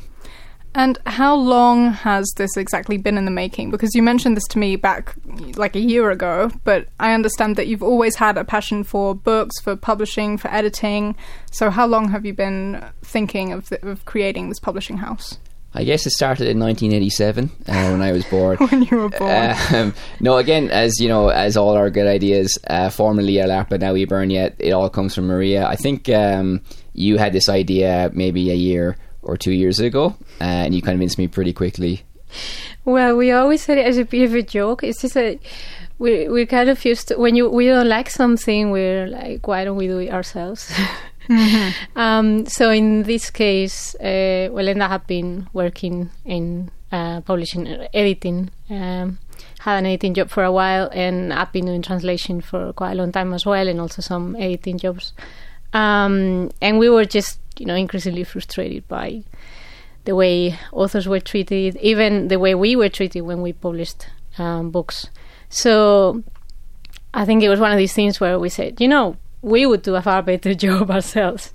And 0.75 0.99
how 1.07 1.37
long 1.37 1.93
has 1.93 2.27
this 2.37 2.57
exactly 2.57 2.99
been 2.99 3.17
in 3.17 3.25
the 3.25 3.31
making? 3.31 3.71
Because 3.71 3.95
you 3.95 4.03
mentioned 4.03 4.37
this 4.37 4.47
to 4.49 4.59
me 4.59 4.75
back 4.75 5.15
like 5.55 5.77
a 5.77 5.81
year 5.81 6.11
ago, 6.11 6.51
but 6.65 6.89
I 6.99 7.15
understand 7.15 7.55
that 7.57 7.69
you've 7.69 7.83
always 7.83 8.17
had 8.17 8.37
a 8.37 8.45
passion 8.45 8.83
for 8.83 9.15
books, 9.15 9.61
for 9.61 9.77
publishing, 9.77 10.37
for 10.37 10.49
editing. 10.49 11.15
So, 11.53 11.71
how 11.71 11.87
long 11.87 12.09
have 12.09 12.27
you 12.27 12.35
been 12.35 12.85
thinking 13.03 13.53
of, 13.53 13.69
the, 13.69 13.87
of 13.89 14.05
creating 14.05 14.49
this 14.49 14.59
publishing 14.59 14.97
house? 14.97 15.39
I 15.77 15.83
guess 15.83 16.07
it 16.07 16.11
started 16.11 16.49
in 16.49 16.61
1987 16.61 17.51
uh, 17.67 17.91
when 17.91 18.03
I 18.03 18.13
was 18.13 18.25
born. 18.27 18.57
when 18.69 18.83
you 18.85 18.97
were 18.97 19.09
born. 19.09 19.55
Um, 19.73 19.95
no, 20.21 20.39
again, 20.39 20.71
as 20.71 21.01
you 21.01 21.09
know, 21.09 21.29
as 21.29 21.57
all 21.57 21.77
our 21.77 21.91
good 21.91 22.07
ideas, 22.07 22.59
uh, 22.69 22.91
formerly 22.91 23.41
El 23.41 23.49
Arpa, 23.49 23.81
now 23.81 23.95
Ybernia, 23.95 24.55
it 24.59 24.71
all 24.71 24.89
comes 24.89 25.15
from 25.15 25.27
Maria. 25.27 25.67
I 25.67 25.75
think 25.75 26.09
um, 26.09 26.63
you 26.93 27.17
had 27.17 27.33
this 27.33 27.49
idea 27.49 28.11
maybe 28.13 28.51
a 28.51 28.55
year 28.55 28.97
or 29.25 29.37
two 29.37 29.53
years 29.53 29.81
ago, 29.81 30.15
and 30.41 30.75
you 30.75 30.83
convinced 30.83 31.19
me 31.19 31.29
pretty 31.29 31.53
quickly. 31.53 32.03
Well, 32.85 33.17
we 33.17 33.33
always 33.33 33.63
said 33.63 33.79
it 33.79 33.87
as 33.87 33.99
a 33.99 34.05
bit 34.05 34.25
of 34.25 34.35
a 34.35 34.43
joke. 34.43 34.85
It's 34.85 35.01
just 35.01 35.17
a 35.17 35.39
we 35.99 36.29
we 36.29 36.47
kind 36.47 36.69
of 36.69 36.85
used 36.85 37.09
to, 37.09 37.17
when 37.17 37.35
you 37.37 37.49
we 37.49 37.67
don't 37.67 37.89
like 37.89 38.11
something, 38.11 38.71
we're 38.71 39.07
like, 39.07 39.47
why 39.47 39.65
don't 39.65 39.77
we 39.77 39.87
do 39.87 39.99
it 39.99 40.11
ourselves? 40.11 40.73
Mm-hmm. 41.29 41.99
Um, 41.99 42.47
so 42.47 42.71
in 42.71 43.05
this 43.05 43.31
case, 43.31 43.95
uh, 43.95 44.49
well, 44.53 44.67
Enda 44.67 44.89
have 44.89 45.07
been 45.07 45.49
working 45.55 46.11
in 46.27 46.71
uh, 46.93 47.23
publishing, 47.23 47.67
editing. 47.95 48.51
Um, 48.69 49.19
had 49.61 49.79
an 49.79 49.87
editing 49.87 50.13
job 50.13 50.29
for 50.29 50.45
a 50.45 50.53
while, 50.53 50.91
and 50.93 51.33
I've 51.33 51.51
been 51.51 51.65
doing 51.65 51.81
translation 51.81 52.43
for 52.43 52.75
quite 52.75 52.93
a 52.93 52.95
long 52.97 53.11
time 53.11 53.33
as 53.33 53.47
well, 53.47 53.67
and 53.67 53.81
also 53.81 54.03
some 54.03 54.37
editing 54.37 54.77
jobs. 54.77 55.15
Um, 55.73 56.51
and 56.61 56.79
we 56.79 56.91
were 56.91 57.07
just, 57.07 57.41
you 57.59 57.67
know, 57.67 57.75
increasingly 57.75 58.25
frustrated 58.25 58.87
by 58.89 59.23
the 60.05 60.15
way 60.15 60.59
authors 60.73 61.09
were 61.09 61.21
treated, 61.21 61.77
even 61.77 62.29
the 62.29 62.39
way 62.39 62.55
we 62.55 62.77
were 62.77 62.89
treated 62.89 63.23
when 63.23 63.41
we 63.43 63.53
published 63.53 64.07
um, 64.39 64.71
books. 64.71 65.09
So 65.49 66.23
I 67.13 67.25
think 67.25 67.43
it 67.43 67.49
was 67.49 67.61
one 67.61 67.73
of 67.73 67.79
these 67.79 67.93
things 67.93 68.21
where 68.21 68.39
we 68.39 68.49
said, 68.49 68.81
you 68.81 68.89
know, 68.89 69.17
we 69.45 69.67
would 69.67 69.83
do 69.83 69.95
a 69.95 70.03
far 70.03 70.23
better 70.23 70.55
job 70.65 70.91
ourselves. 70.91 71.53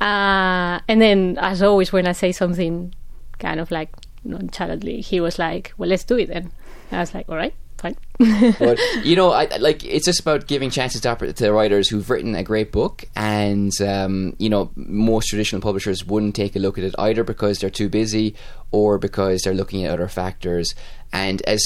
Uh, 0.00 0.80
and 0.88 1.00
then, 1.00 1.38
as 1.40 1.62
always, 1.62 1.92
when 1.92 2.06
I 2.06 2.12
say 2.12 2.32
something 2.32 2.94
kind 3.38 3.60
of 3.60 3.70
like 3.70 3.90
nonchalantly, 4.24 5.00
he 5.00 5.20
was 5.20 5.38
like, 5.38 5.72
"Well, 5.76 5.88
let's 5.88 6.04
do 6.04 6.18
it." 6.18 6.28
then." 6.28 6.52
I 6.92 7.00
was 7.00 7.14
like, 7.14 7.28
"All 7.28 7.36
right." 7.36 7.54
Fine. 7.78 7.96
but 8.58 8.78
you 9.04 9.16
know, 9.16 9.32
I, 9.32 9.44
like 9.58 9.84
it's 9.84 10.06
just 10.06 10.20
about 10.20 10.46
giving 10.46 10.70
chances 10.70 11.00
to, 11.02 11.32
to 11.32 11.52
writers 11.52 11.88
who've 11.88 12.08
written 12.08 12.34
a 12.34 12.42
great 12.42 12.72
book, 12.72 13.04
and 13.14 13.72
um, 13.82 14.34
you 14.38 14.48
know, 14.48 14.70
most 14.76 15.28
traditional 15.28 15.60
publishers 15.60 16.04
wouldn't 16.04 16.34
take 16.34 16.56
a 16.56 16.58
look 16.58 16.78
at 16.78 16.84
it 16.84 16.94
either 16.98 17.22
because 17.22 17.58
they're 17.58 17.70
too 17.70 17.88
busy 17.88 18.34
or 18.70 18.98
because 18.98 19.42
they're 19.42 19.54
looking 19.54 19.84
at 19.84 19.92
other 19.92 20.08
factors. 20.08 20.74
And 21.12 21.42
as 21.42 21.62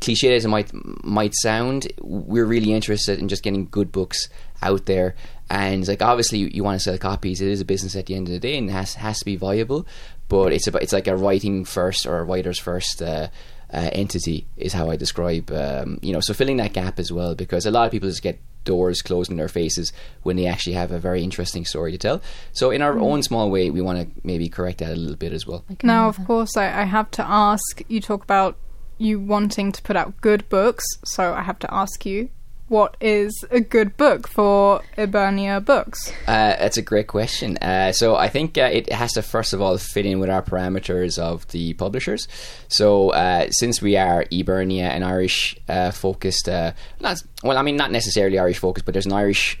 cliche 0.00 0.34
as 0.34 0.46
it 0.46 0.48
might 0.48 0.70
might 1.04 1.34
sound, 1.34 1.88
we're 2.00 2.46
really 2.46 2.72
interested 2.72 3.18
in 3.18 3.28
just 3.28 3.42
getting 3.42 3.66
good 3.66 3.92
books 3.92 4.28
out 4.62 4.86
there. 4.86 5.14
And 5.50 5.86
like 5.86 6.00
obviously, 6.00 6.38
you, 6.38 6.46
you 6.46 6.64
want 6.64 6.80
to 6.80 6.84
sell 6.84 6.96
copies. 6.96 7.40
It 7.40 7.48
is 7.48 7.60
a 7.60 7.66
business 7.66 7.96
at 7.96 8.06
the 8.06 8.14
end 8.14 8.28
of 8.28 8.32
the 8.32 8.40
day, 8.40 8.56
and 8.56 8.70
has 8.70 8.94
has 8.94 9.18
to 9.18 9.24
be 9.26 9.36
viable. 9.36 9.86
But 10.28 10.52
it's 10.52 10.66
about 10.66 10.82
it's 10.82 10.92
like 10.92 11.06
a 11.08 11.16
writing 11.16 11.64
first 11.66 12.06
or 12.06 12.18
a 12.18 12.24
writer's 12.24 12.58
first. 12.58 13.02
Uh, 13.02 13.28
uh, 13.72 13.90
entity 13.92 14.46
is 14.56 14.72
how 14.72 14.90
I 14.90 14.96
describe, 14.96 15.50
um, 15.50 15.98
you 16.02 16.12
know, 16.12 16.20
so 16.20 16.34
filling 16.34 16.56
that 16.58 16.72
gap 16.72 16.98
as 16.98 17.12
well 17.12 17.34
because 17.34 17.66
a 17.66 17.70
lot 17.70 17.86
of 17.86 17.92
people 17.92 18.08
just 18.08 18.22
get 18.22 18.38
doors 18.64 19.00
closed 19.00 19.30
in 19.30 19.36
their 19.36 19.48
faces 19.48 19.92
when 20.22 20.36
they 20.36 20.46
actually 20.46 20.74
have 20.74 20.92
a 20.92 20.98
very 20.98 21.22
interesting 21.22 21.64
story 21.64 21.92
to 21.92 21.98
tell. 21.98 22.22
So, 22.52 22.70
in 22.70 22.82
our 22.82 22.94
mm. 22.94 23.02
own 23.02 23.22
small 23.22 23.50
way, 23.50 23.70
we 23.70 23.80
want 23.80 24.00
to 24.00 24.20
maybe 24.24 24.48
correct 24.48 24.78
that 24.78 24.92
a 24.92 24.96
little 24.96 25.16
bit 25.16 25.32
as 25.32 25.46
well. 25.46 25.64
Now, 25.82 26.08
of 26.08 26.24
course, 26.26 26.56
I, 26.56 26.82
I 26.82 26.84
have 26.84 27.10
to 27.12 27.26
ask 27.26 27.82
you 27.88 28.00
talk 28.00 28.22
about 28.22 28.56
you 28.98 29.18
wanting 29.18 29.72
to 29.72 29.82
put 29.82 29.96
out 29.96 30.20
good 30.20 30.48
books, 30.48 30.84
so 31.04 31.32
I 31.32 31.42
have 31.42 31.58
to 31.60 31.74
ask 31.74 32.04
you 32.04 32.28
what 32.70 32.96
is 33.00 33.44
a 33.50 33.60
good 33.60 33.96
book 33.96 34.28
for 34.28 34.80
Ybernia 34.96 35.62
Books? 35.62 36.12
Uh, 36.28 36.54
that's 36.54 36.76
a 36.76 36.82
great 36.82 37.08
question. 37.08 37.56
Uh, 37.58 37.90
so 37.90 38.14
I 38.14 38.28
think 38.28 38.56
uh, 38.56 38.70
it 38.72 38.92
has 38.92 39.12
to 39.14 39.22
first 39.22 39.52
of 39.52 39.60
all 39.60 39.76
fit 39.76 40.06
in 40.06 40.20
with 40.20 40.30
our 40.30 40.40
parameters 40.40 41.18
of 41.18 41.46
the 41.48 41.74
publishers. 41.74 42.28
So 42.68 43.10
uh, 43.10 43.50
since 43.50 43.82
we 43.82 43.96
are 43.96 44.24
Ybernia 44.26 44.84
and 44.84 45.04
Irish 45.04 45.56
uh, 45.68 45.90
focused, 45.90 46.48
uh, 46.48 46.72
not 47.00 47.20
well, 47.42 47.58
I 47.58 47.62
mean 47.62 47.76
not 47.76 47.90
necessarily 47.90 48.38
Irish 48.38 48.58
focused, 48.58 48.86
but 48.86 48.94
there's 48.94 49.06
an 49.06 49.12
Irish 49.12 49.58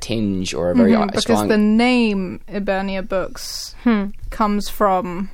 tinge 0.00 0.52
or 0.52 0.72
a 0.72 0.74
very 0.74 0.92
mm-hmm, 0.92 1.06
because 1.06 1.22
strong. 1.22 1.48
the 1.48 1.56
name 1.56 2.40
Ybernia 2.48 3.08
Books 3.08 3.74
hmm. 3.84 4.06
comes 4.28 4.68
from 4.68 5.30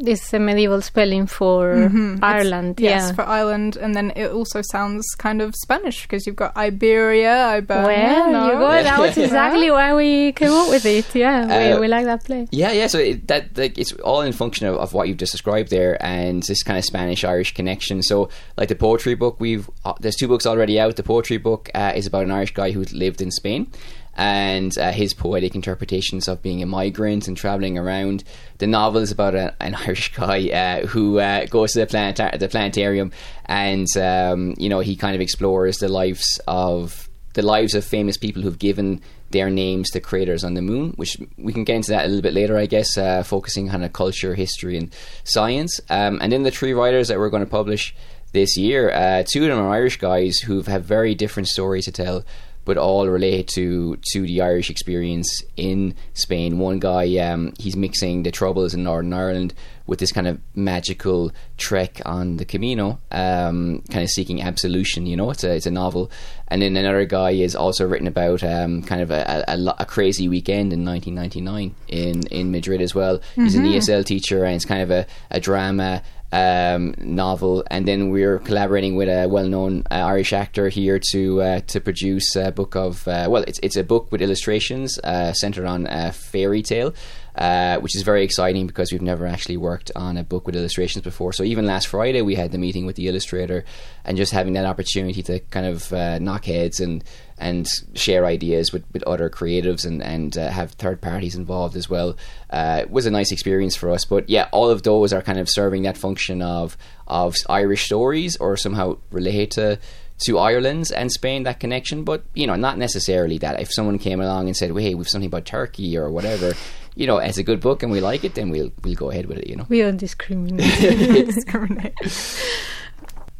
this 0.00 0.24
is 0.24 0.34
a 0.34 0.38
medieval 0.38 0.80
spelling 0.80 1.26
for 1.26 1.74
mm-hmm. 1.74 2.16
Ireland. 2.22 2.80
It's, 2.80 2.82
yes, 2.82 3.12
for 3.12 3.22
Ireland, 3.22 3.76
and 3.76 3.94
then 3.94 4.12
it 4.16 4.30
also 4.30 4.62
sounds 4.62 5.06
kind 5.16 5.42
of 5.42 5.54
Spanish 5.56 6.02
because 6.02 6.26
you've 6.26 6.36
got 6.36 6.56
Iberia, 6.56 7.46
Iberia. 7.48 7.86
Well, 7.86 8.32
no? 8.32 8.46
you 8.46 8.52
go. 8.52 8.82
That 8.82 8.98
was 8.98 9.16
exactly 9.26 9.70
why 9.70 9.94
we 9.94 10.32
came 10.32 10.52
up 10.52 10.68
with 10.68 10.86
it. 10.86 11.14
Yeah, 11.14 11.42
uh, 11.42 11.74
we, 11.74 11.80
we, 11.82 11.88
like 11.88 12.04
that 12.04 12.24
play. 12.24 12.46
Yeah, 12.50 12.72
yeah. 12.72 12.86
So 12.86 12.98
it, 12.98 13.26
that 13.28 13.56
like 13.56 13.78
it's 13.78 13.92
all 13.92 14.20
in 14.22 14.32
function 14.32 14.66
of, 14.66 14.76
of 14.76 14.94
what 14.94 15.08
you've 15.08 15.18
just 15.18 15.32
described 15.32 15.70
there, 15.70 16.02
and 16.04 16.42
this 16.44 16.62
kind 16.62 16.78
of 16.78 16.84
Spanish 16.84 17.24
Irish 17.24 17.54
connection. 17.54 18.02
So 18.02 18.28
like 18.56 18.68
the 18.68 18.76
poetry 18.76 19.14
book, 19.14 19.40
we've 19.40 19.68
uh, 19.84 19.94
there's 20.00 20.16
two 20.16 20.28
books 20.28 20.46
already 20.46 20.78
out. 20.78 20.96
The 20.96 21.02
poetry 21.02 21.38
book 21.38 21.70
uh, 21.74 21.92
is 21.94 22.06
about 22.06 22.24
an 22.24 22.30
Irish 22.30 22.54
guy 22.54 22.70
who 22.70 22.84
lived 22.92 23.20
in 23.20 23.30
Spain 23.30 23.70
and 24.18 24.76
uh, 24.76 24.90
his 24.90 25.14
poetic 25.14 25.54
interpretations 25.54 26.26
of 26.26 26.42
being 26.42 26.60
a 26.60 26.66
migrant 26.66 27.28
and 27.28 27.36
traveling 27.36 27.78
around. 27.78 28.24
The 28.58 28.66
novel 28.66 29.00
is 29.00 29.12
about 29.12 29.36
a, 29.36 29.54
an 29.60 29.74
Irish 29.86 30.12
guy 30.12 30.48
uh, 30.50 30.86
who 30.86 31.20
uh, 31.20 31.46
goes 31.46 31.72
to 31.72 31.80
the, 31.80 31.86
planetar- 31.86 32.38
the 32.38 32.48
planetarium, 32.48 33.12
and 33.46 33.86
um, 33.96 34.54
you 34.58 34.68
know 34.68 34.80
he 34.80 34.96
kind 34.96 35.14
of 35.14 35.20
explores 35.22 35.78
the 35.78 35.88
lives 35.88 36.40
of 36.46 37.08
the 37.34 37.42
lives 37.42 37.74
of 37.74 37.84
famous 37.84 38.16
people 38.16 38.42
who've 38.42 38.58
given 38.58 39.00
their 39.30 39.50
names 39.50 39.90
to 39.90 40.00
craters 40.00 40.42
on 40.42 40.54
the 40.54 40.62
moon, 40.62 40.92
which 40.96 41.16
we 41.36 41.52
can 41.52 41.62
get 41.62 41.76
into 41.76 41.90
that 41.92 42.04
a 42.04 42.08
little 42.08 42.22
bit 42.22 42.32
later, 42.32 42.56
I 42.56 42.66
guess, 42.66 42.98
uh, 42.98 43.22
focusing 43.22 43.70
on 43.70 43.84
a 43.84 43.88
culture, 43.88 44.34
history, 44.34 44.76
and 44.76 44.92
science. 45.22 45.80
Um, 45.90 46.18
and 46.20 46.32
then 46.32 46.42
the 46.42 46.50
three 46.50 46.72
writers 46.72 47.06
that 47.08 47.18
we're 47.18 47.28
going 47.28 47.44
to 47.44 47.50
publish 47.50 47.94
this 48.32 48.56
year, 48.56 48.90
uh, 48.90 49.22
two 49.30 49.42
of 49.42 49.50
them 49.50 49.58
are 49.58 49.70
Irish 49.70 49.98
guys 49.98 50.38
who 50.38 50.62
have 50.62 50.84
very 50.84 51.14
different 51.14 51.48
stories 51.48 51.84
to 51.84 51.92
tell 51.92 52.24
but 52.68 52.76
all 52.76 53.08
relate 53.08 53.48
to 53.48 53.96
to 54.12 54.20
the 54.26 54.42
Irish 54.42 54.68
experience 54.68 55.42
in 55.56 55.94
Spain. 56.12 56.58
One 56.58 56.78
guy, 56.78 57.16
um, 57.16 57.54
he's 57.58 57.74
mixing 57.74 58.24
the 58.24 58.30
troubles 58.30 58.74
in 58.74 58.84
Northern 58.84 59.14
Ireland 59.14 59.54
with 59.86 60.00
this 60.00 60.12
kind 60.12 60.28
of 60.28 60.38
magical 60.54 61.32
trek 61.56 62.02
on 62.04 62.36
the 62.36 62.44
Camino, 62.44 63.00
um, 63.10 63.82
kind 63.90 64.04
of 64.04 64.10
seeking 64.10 64.42
absolution. 64.42 65.06
You 65.06 65.16
know, 65.16 65.30
it's 65.30 65.44
a 65.44 65.56
it's 65.56 65.64
a 65.64 65.70
novel, 65.70 66.10
and 66.48 66.60
then 66.60 66.76
another 66.76 67.06
guy 67.06 67.30
is 67.30 67.56
also 67.56 67.88
written 67.88 68.06
about 68.06 68.44
um, 68.44 68.82
kind 68.82 69.00
of 69.00 69.10
a, 69.10 69.44
a, 69.48 69.74
a, 69.78 69.86
crazy 69.86 70.28
weekend 70.28 70.74
in 70.74 70.84
1999 70.84 71.74
in 71.88 72.26
in 72.26 72.50
Madrid 72.50 72.82
as 72.82 72.94
well. 72.94 73.18
He's 73.34 73.56
mm-hmm. 73.56 73.64
an 73.64 73.72
ESL 73.72 74.04
teacher, 74.04 74.44
and 74.44 74.56
it's 74.56 74.66
kind 74.66 74.82
of 74.82 74.90
a, 74.90 75.06
a 75.30 75.40
drama 75.40 76.02
um, 76.32 76.94
novel, 76.98 77.64
and 77.70 77.86
then 77.86 78.10
we're 78.10 78.38
collaborating 78.38 78.96
with 78.96 79.08
a 79.08 79.28
well-known 79.28 79.84
uh, 79.90 79.94
Irish 79.94 80.32
actor 80.32 80.68
here 80.68 81.00
to 81.12 81.40
uh, 81.40 81.60
to 81.68 81.80
produce 81.80 82.36
a 82.36 82.52
book 82.52 82.76
of 82.76 83.06
uh, 83.08 83.26
well, 83.30 83.44
it's 83.46 83.58
it's 83.62 83.76
a 83.76 83.84
book 83.84 84.12
with 84.12 84.20
illustrations 84.20 84.98
uh, 85.04 85.32
centered 85.32 85.66
on 85.66 85.86
a 85.86 86.12
fairy 86.12 86.62
tale. 86.62 86.92
Uh, 87.38 87.78
which 87.78 87.94
is 87.94 88.02
very 88.02 88.24
exciting 88.24 88.66
because 88.66 88.90
we've 88.90 89.00
never 89.00 89.24
actually 89.24 89.56
worked 89.56 89.92
on 89.94 90.16
a 90.16 90.24
book 90.24 90.44
with 90.44 90.56
illustrations 90.56 91.04
before. 91.04 91.32
So 91.32 91.44
even 91.44 91.66
last 91.66 91.86
Friday, 91.86 92.20
we 92.20 92.34
had 92.34 92.50
the 92.50 92.58
meeting 92.58 92.84
with 92.84 92.96
the 92.96 93.06
illustrator, 93.06 93.64
and 94.04 94.16
just 94.16 94.32
having 94.32 94.54
that 94.54 94.64
opportunity 94.64 95.22
to 95.22 95.38
kind 95.38 95.64
of 95.64 95.92
uh, 95.92 96.18
knock 96.18 96.46
heads 96.46 96.80
and 96.80 97.04
and 97.38 97.68
share 97.94 98.26
ideas 98.26 98.72
with, 98.72 98.82
with 98.92 99.04
other 99.04 99.30
creatives 99.30 99.86
and 99.86 100.02
and 100.02 100.36
uh, 100.36 100.48
have 100.48 100.72
third 100.72 101.00
parties 101.00 101.36
involved 101.36 101.76
as 101.76 101.88
well 101.88 102.16
uh, 102.50 102.82
was 102.90 103.06
a 103.06 103.10
nice 103.12 103.30
experience 103.30 103.76
for 103.76 103.90
us. 103.90 104.04
But 104.04 104.28
yeah, 104.28 104.48
all 104.50 104.68
of 104.68 104.82
those 104.82 105.12
are 105.12 105.22
kind 105.22 105.38
of 105.38 105.48
serving 105.48 105.82
that 105.82 105.96
function 105.96 106.42
of 106.42 106.76
of 107.06 107.36
Irish 107.48 107.84
stories 107.84 108.36
or 108.38 108.56
somehow 108.56 108.98
relate 109.12 109.52
to 109.52 109.78
to 110.24 110.38
Ireland 110.38 110.90
and 110.96 111.12
Spain 111.12 111.44
that 111.44 111.60
connection, 111.60 112.02
but 112.02 112.24
you 112.34 112.46
know, 112.46 112.56
not 112.56 112.78
necessarily 112.78 113.38
that. 113.38 113.60
If 113.60 113.72
someone 113.72 113.98
came 113.98 114.20
along 114.20 114.48
and 114.48 114.56
said, 114.56 114.72
well, 114.72 114.82
"Hey, 114.82 114.94
we've 114.94 115.08
something 115.08 115.28
about 115.28 115.44
Turkey 115.44 115.96
or 115.96 116.10
whatever," 116.10 116.54
you 116.98 117.06
know, 117.06 117.18
as 117.18 117.38
a 117.38 117.44
good 117.44 117.60
book 117.60 117.84
and 117.84 117.92
we 117.92 118.00
like 118.00 118.24
it, 118.24 118.34
then 118.34 118.50
we'll 118.50 118.72
we'll 118.82 118.96
go 118.96 119.10
ahead 119.10 119.26
with 119.26 119.38
it. 119.38 119.46
You 119.46 119.54
know, 119.56 119.66
we 119.68 119.80
don't 119.80 119.96
discriminate. 119.96 120.58
discriminate. 121.26 121.94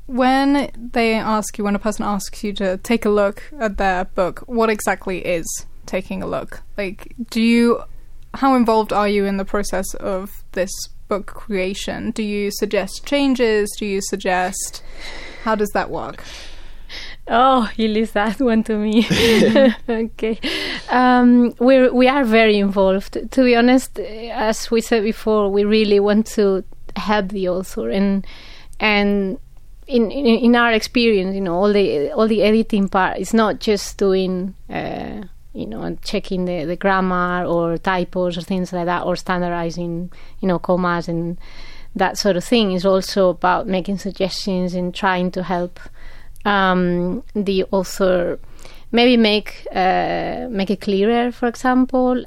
When 0.07 0.71
they 0.75 1.15
ask 1.15 1.59
you, 1.59 1.65
when 1.65 1.75
a 1.75 1.81
person 1.81 2.05
asks 2.05 2.45
you 2.45 2.53
to 2.55 2.79
take 2.79 3.05
a 3.05 3.11
look 3.11 3.43
at 3.59 3.77
their 3.77 4.05
book, 4.05 4.45
what 4.47 4.71
exactly 4.71 5.27
is 5.27 5.67
taking 5.87 6.23
a 6.23 6.27
look? 6.27 6.63
Like, 6.79 7.15
do 7.31 7.43
you, 7.43 7.83
how 8.35 8.55
involved 8.55 8.93
are 8.93 9.09
you 9.09 9.27
in 9.27 9.39
the 9.39 9.45
process 9.45 9.93
of 9.95 10.45
this 10.53 10.71
book 11.09 11.27
creation? 11.27 12.13
Do 12.13 12.23
you 12.23 12.51
suggest 12.53 13.05
changes? 13.05 13.69
Do 13.77 13.85
you 13.85 14.01
suggest, 14.01 14.83
how 15.43 15.57
does 15.57 15.71
that 15.75 15.91
work? 15.91 16.23
Oh, 17.29 17.71
you 17.77 17.89
leave 17.89 18.13
that 18.15 18.41
one 18.41 18.63
to 18.65 18.77
me. 18.77 19.07
okay, 19.89 20.39
um, 20.89 21.55
we 21.59 21.89
we 21.91 22.09
are 22.09 22.25
very 22.25 22.59
involved. 22.59 23.19
To 23.31 23.45
be 23.45 23.55
honest, 23.55 23.99
as 23.99 24.71
we 24.71 24.81
said 24.81 25.03
before, 25.03 25.51
we 25.51 25.65
really 25.65 26.01
want 26.01 26.27
to 26.39 26.65
help 26.97 27.29
the 27.29 27.49
author 27.49 27.91
and 27.91 28.27
and 28.81 29.39
in, 29.87 30.11
in, 30.11 30.27
in 30.27 30.57
our 30.57 30.73
experience, 30.73 31.35
you 31.35 31.41
know, 31.41 31.55
all 31.55 31.73
the 31.73 32.13
all 32.13 32.29
the 32.29 32.43
editing 32.43 32.89
part 32.89 33.19
is 33.19 33.35
not 33.35 33.61
just 33.61 33.99
doing. 33.99 34.55
Uh, 34.71 35.23
you 35.55 35.67
know, 35.67 35.97
checking 36.05 36.45
the, 36.45 36.65
the 36.67 36.77
grammar 36.77 37.45
or 37.45 37.79
typos 37.79 38.39
or 38.39 38.43
things 38.43 38.73
like 38.73 38.85
that, 38.85 39.05
or 39.05 39.17
standardizing, 39.17 40.13
you 40.41 40.47
know, 40.47 40.59
commas 40.59 41.09
and 41.09 41.37
that 41.97 42.17
sort 42.17 42.37
of 42.37 42.45
thing. 42.45 42.73
Is 42.73 42.87
also 42.87 43.31
about 43.31 43.67
making 43.67 43.99
suggestions 43.99 44.75
and 44.75 44.95
trying 44.95 45.33
to 45.33 45.43
help 45.43 45.81
um, 46.49 47.23
the 47.35 47.65
author 47.71 48.39
maybe 48.91 49.17
make 49.17 49.67
uh, 49.75 50.47
make 50.51 50.71
it 50.71 50.81
clearer. 50.81 51.31
For 51.31 51.47
example, 51.49 52.25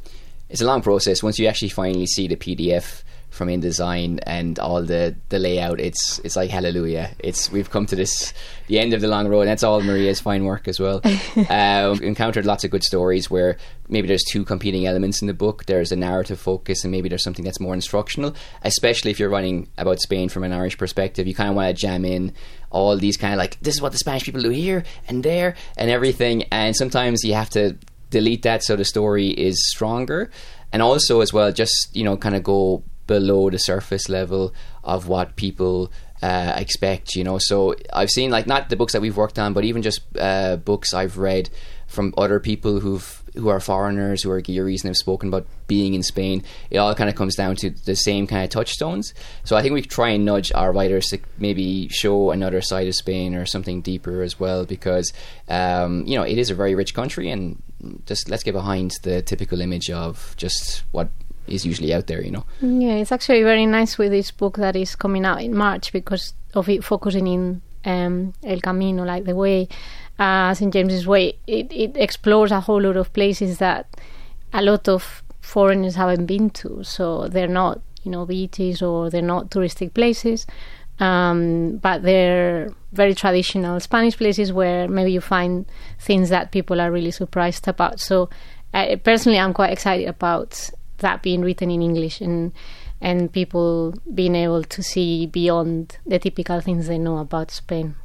it's 0.49 0.61
a 0.61 0.65
long 0.65 0.81
process. 0.81 1.23
Once 1.23 1.39
you 1.39 1.47
actually 1.47 1.69
finally 1.69 2.05
see 2.05 2.27
the 2.27 2.35
PDF 2.35 3.03
from 3.29 3.47
InDesign 3.47 4.19
and 4.23 4.59
all 4.59 4.83
the, 4.83 5.15
the 5.29 5.39
layout, 5.39 5.79
it's 5.79 6.19
it's 6.19 6.35
like 6.35 6.49
hallelujah. 6.49 7.11
It's 7.19 7.51
we've 7.51 7.69
come 7.69 7.85
to 7.87 7.95
this 7.95 8.33
the 8.67 8.79
end 8.79 8.93
of 8.93 9.01
the 9.01 9.07
long 9.07 9.27
road. 9.27 9.41
And 9.41 9.49
that's 9.49 9.63
all 9.63 9.81
Maria's 9.81 10.19
fine 10.19 10.45
work 10.45 10.67
as 10.67 10.79
well. 10.79 11.01
uh, 11.03 11.89
we've 11.93 12.03
encountered 12.03 12.45
lots 12.45 12.63
of 12.63 12.71
good 12.71 12.83
stories 12.83 13.29
where 13.29 13.57
maybe 13.89 14.07
there's 14.07 14.23
two 14.23 14.45
competing 14.45 14.85
elements 14.85 15.21
in 15.21 15.27
the 15.27 15.33
book. 15.33 15.65
There's 15.65 15.91
a 15.91 15.95
narrative 15.95 16.39
focus, 16.39 16.83
and 16.83 16.91
maybe 16.91 17.09
there's 17.09 17.23
something 17.23 17.45
that's 17.45 17.59
more 17.59 17.73
instructional. 17.73 18.35
Especially 18.63 19.11
if 19.11 19.19
you're 19.19 19.29
writing 19.29 19.67
about 19.77 19.99
Spain 19.99 20.29
from 20.29 20.43
an 20.43 20.53
Irish 20.53 20.77
perspective, 20.77 21.27
you 21.27 21.33
kind 21.33 21.49
of 21.49 21.55
want 21.55 21.75
to 21.75 21.81
jam 21.81 22.05
in 22.05 22.33
all 22.71 22.97
these 22.97 23.17
kind 23.17 23.33
of 23.33 23.37
like 23.37 23.59
this 23.61 23.75
is 23.75 23.81
what 23.81 23.91
the 23.91 23.97
Spanish 23.97 24.23
people 24.23 24.41
do 24.41 24.49
here 24.49 24.83
and 25.07 25.23
there 25.23 25.55
and 25.77 25.89
everything. 25.89 26.43
And 26.51 26.75
sometimes 26.75 27.23
you 27.23 27.33
have 27.33 27.49
to 27.51 27.77
delete 28.09 28.43
that 28.43 28.63
so 28.63 28.75
the 28.75 28.85
story 28.85 29.29
is 29.29 29.69
stronger 29.69 30.29
and 30.73 30.81
also 30.81 31.21
as 31.21 31.31
well 31.31 31.49
just 31.51 31.89
you 31.93 32.03
know 32.03 32.17
kind 32.17 32.35
of 32.35 32.43
go 32.43 32.83
below 33.07 33.49
the 33.49 33.57
surface 33.57 34.09
level 34.09 34.53
of 34.83 35.07
what 35.07 35.35
people 35.35 35.91
uh, 36.21 36.53
expect, 36.55 37.15
you 37.15 37.23
know. 37.23 37.37
So 37.39 37.75
I've 37.91 38.09
seen 38.09 38.31
like 38.31 38.47
not 38.47 38.69
the 38.69 38.75
books 38.75 38.93
that 38.93 39.01
we've 39.01 39.17
worked 39.17 39.39
on, 39.39 39.53
but 39.53 39.65
even 39.65 39.81
just 39.81 40.01
uh, 40.17 40.57
books 40.57 40.93
I've 40.93 41.17
read 41.17 41.49
from 41.87 42.13
other 42.17 42.39
people 42.39 42.79
who've 42.79 43.20
who 43.35 43.49
are 43.49 43.59
foreigners, 43.59 44.23
who 44.23 44.31
are 44.31 44.41
guiris 44.41 44.81
and 44.81 44.89
have 44.89 44.97
spoken 44.97 45.29
about 45.29 45.47
being 45.67 45.93
in 45.93 46.03
Spain. 46.03 46.43
It 46.69 46.77
all 46.77 46.93
kind 46.95 47.09
of 47.09 47.15
comes 47.15 47.35
down 47.35 47.55
to 47.57 47.69
the 47.69 47.95
same 47.95 48.27
kind 48.27 48.43
of 48.43 48.49
touchstones. 48.49 49.13
So 49.43 49.55
I 49.55 49.61
think 49.61 49.73
we 49.73 49.81
try 49.81 50.09
and 50.09 50.25
nudge 50.25 50.51
our 50.53 50.71
writers 50.71 51.07
to 51.07 51.19
maybe 51.37 51.87
show 51.89 52.31
another 52.31 52.61
side 52.61 52.87
of 52.87 52.95
Spain 52.95 53.35
or 53.35 53.45
something 53.45 53.81
deeper 53.81 54.21
as 54.21 54.39
well, 54.39 54.65
because 54.65 55.13
um, 55.47 56.05
you 56.05 56.17
know 56.17 56.23
it 56.23 56.37
is 56.37 56.49
a 56.49 56.55
very 56.55 56.75
rich 56.75 56.93
country, 56.93 57.29
and 57.29 57.61
just 58.05 58.29
let's 58.29 58.43
get 58.43 58.53
behind 58.53 58.91
the 59.03 59.21
typical 59.21 59.61
image 59.61 59.89
of 59.89 60.33
just 60.37 60.83
what 60.91 61.09
is 61.47 61.65
usually 61.65 61.93
out 61.93 62.07
there, 62.07 62.23
you 62.23 62.31
know. 62.31 62.45
Yeah, 62.61 62.95
it's 62.95 63.11
actually 63.11 63.43
very 63.43 63.65
nice 63.65 63.97
with 63.97 64.11
this 64.11 64.31
book 64.31 64.57
that 64.57 64.75
is 64.75 64.95
coming 64.95 65.25
out 65.25 65.41
in 65.41 65.55
March 65.55 65.91
because 65.91 66.33
of 66.53 66.69
it 66.69 66.83
focusing 66.83 67.27
in 67.27 67.61
um, 67.85 68.33
El 68.43 68.59
Camino, 68.59 69.03
like 69.03 69.25
the 69.25 69.35
way 69.35 69.67
uh, 70.21 70.53
St 70.53 70.71
James's 70.71 71.07
Way. 71.07 71.33
It, 71.47 71.71
it 71.71 71.97
explores 71.97 72.51
a 72.51 72.59
whole 72.59 72.81
lot 72.81 72.95
of 72.95 73.11
places 73.11 73.57
that 73.57 73.87
a 74.53 74.61
lot 74.61 74.87
of 74.87 75.23
foreigners 75.41 75.95
haven't 75.95 76.27
been 76.27 76.51
to, 76.51 76.83
so 76.83 77.27
they're 77.27 77.47
not, 77.47 77.81
you 78.03 78.11
know, 78.11 78.27
beaches 78.27 78.83
or 78.83 79.09
they're 79.09 79.23
not 79.23 79.49
touristic 79.49 79.95
places. 79.95 80.45
Um, 80.99 81.77
but 81.77 82.03
they're 82.03 82.69
very 82.93 83.15
traditional 83.15 83.79
Spanish 83.79 84.15
places 84.15 84.53
where 84.53 84.87
maybe 84.87 85.11
you 85.11 85.21
find 85.21 85.65
things 85.99 86.29
that 86.29 86.51
people 86.51 86.79
are 86.79 86.91
really 86.91 87.09
surprised 87.09 87.67
about. 87.67 87.99
So, 87.99 88.29
uh, 88.75 88.97
personally, 88.97 89.39
I'm 89.39 89.53
quite 89.53 89.71
excited 89.71 90.07
about 90.07 90.69
that 90.99 91.23
being 91.23 91.41
written 91.41 91.71
in 91.71 91.81
English 91.81 92.21
and 92.21 92.53
and 93.03 93.33
people 93.33 93.95
being 94.13 94.35
able 94.35 94.61
to 94.61 94.83
see 94.83 95.25
beyond 95.25 95.97
the 96.05 96.19
typical 96.19 96.61
things 96.61 96.85
they 96.85 96.99
know 96.99 97.17
about 97.17 97.49
Spain. 97.49 97.95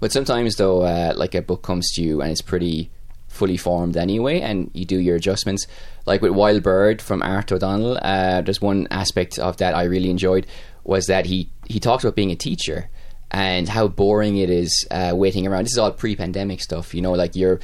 But 0.00 0.12
sometimes, 0.12 0.56
though, 0.56 0.82
uh, 0.82 1.14
like 1.16 1.34
a 1.34 1.42
book 1.42 1.62
comes 1.62 1.90
to 1.94 2.02
you 2.02 2.20
and 2.20 2.30
it's 2.30 2.42
pretty 2.42 2.90
fully 3.28 3.56
formed 3.56 3.96
anyway, 3.96 4.40
and 4.40 4.70
you 4.74 4.84
do 4.84 4.98
your 4.98 5.16
adjustments. 5.16 5.66
Like 6.06 6.22
with 6.22 6.32
Wild 6.32 6.62
Bird 6.62 7.02
from 7.02 7.22
Art 7.22 7.52
O'Donnell, 7.52 7.98
uh, 8.00 8.40
there's 8.40 8.60
one 8.60 8.88
aspect 8.90 9.38
of 9.38 9.58
that 9.58 9.74
I 9.74 9.84
really 9.84 10.10
enjoyed 10.10 10.46
was 10.84 11.06
that 11.06 11.26
he 11.26 11.50
he 11.66 11.80
talks 11.80 12.04
about 12.04 12.14
being 12.14 12.30
a 12.30 12.36
teacher 12.36 12.88
and 13.30 13.68
how 13.68 13.88
boring 13.88 14.36
it 14.36 14.50
is 14.50 14.86
uh, 14.90 15.12
waiting 15.14 15.46
around. 15.46 15.64
This 15.64 15.72
is 15.72 15.78
all 15.78 15.90
pre-pandemic 15.90 16.60
stuff, 16.60 16.94
you 16.94 17.02
know, 17.02 17.12
like 17.12 17.34
you're 17.34 17.60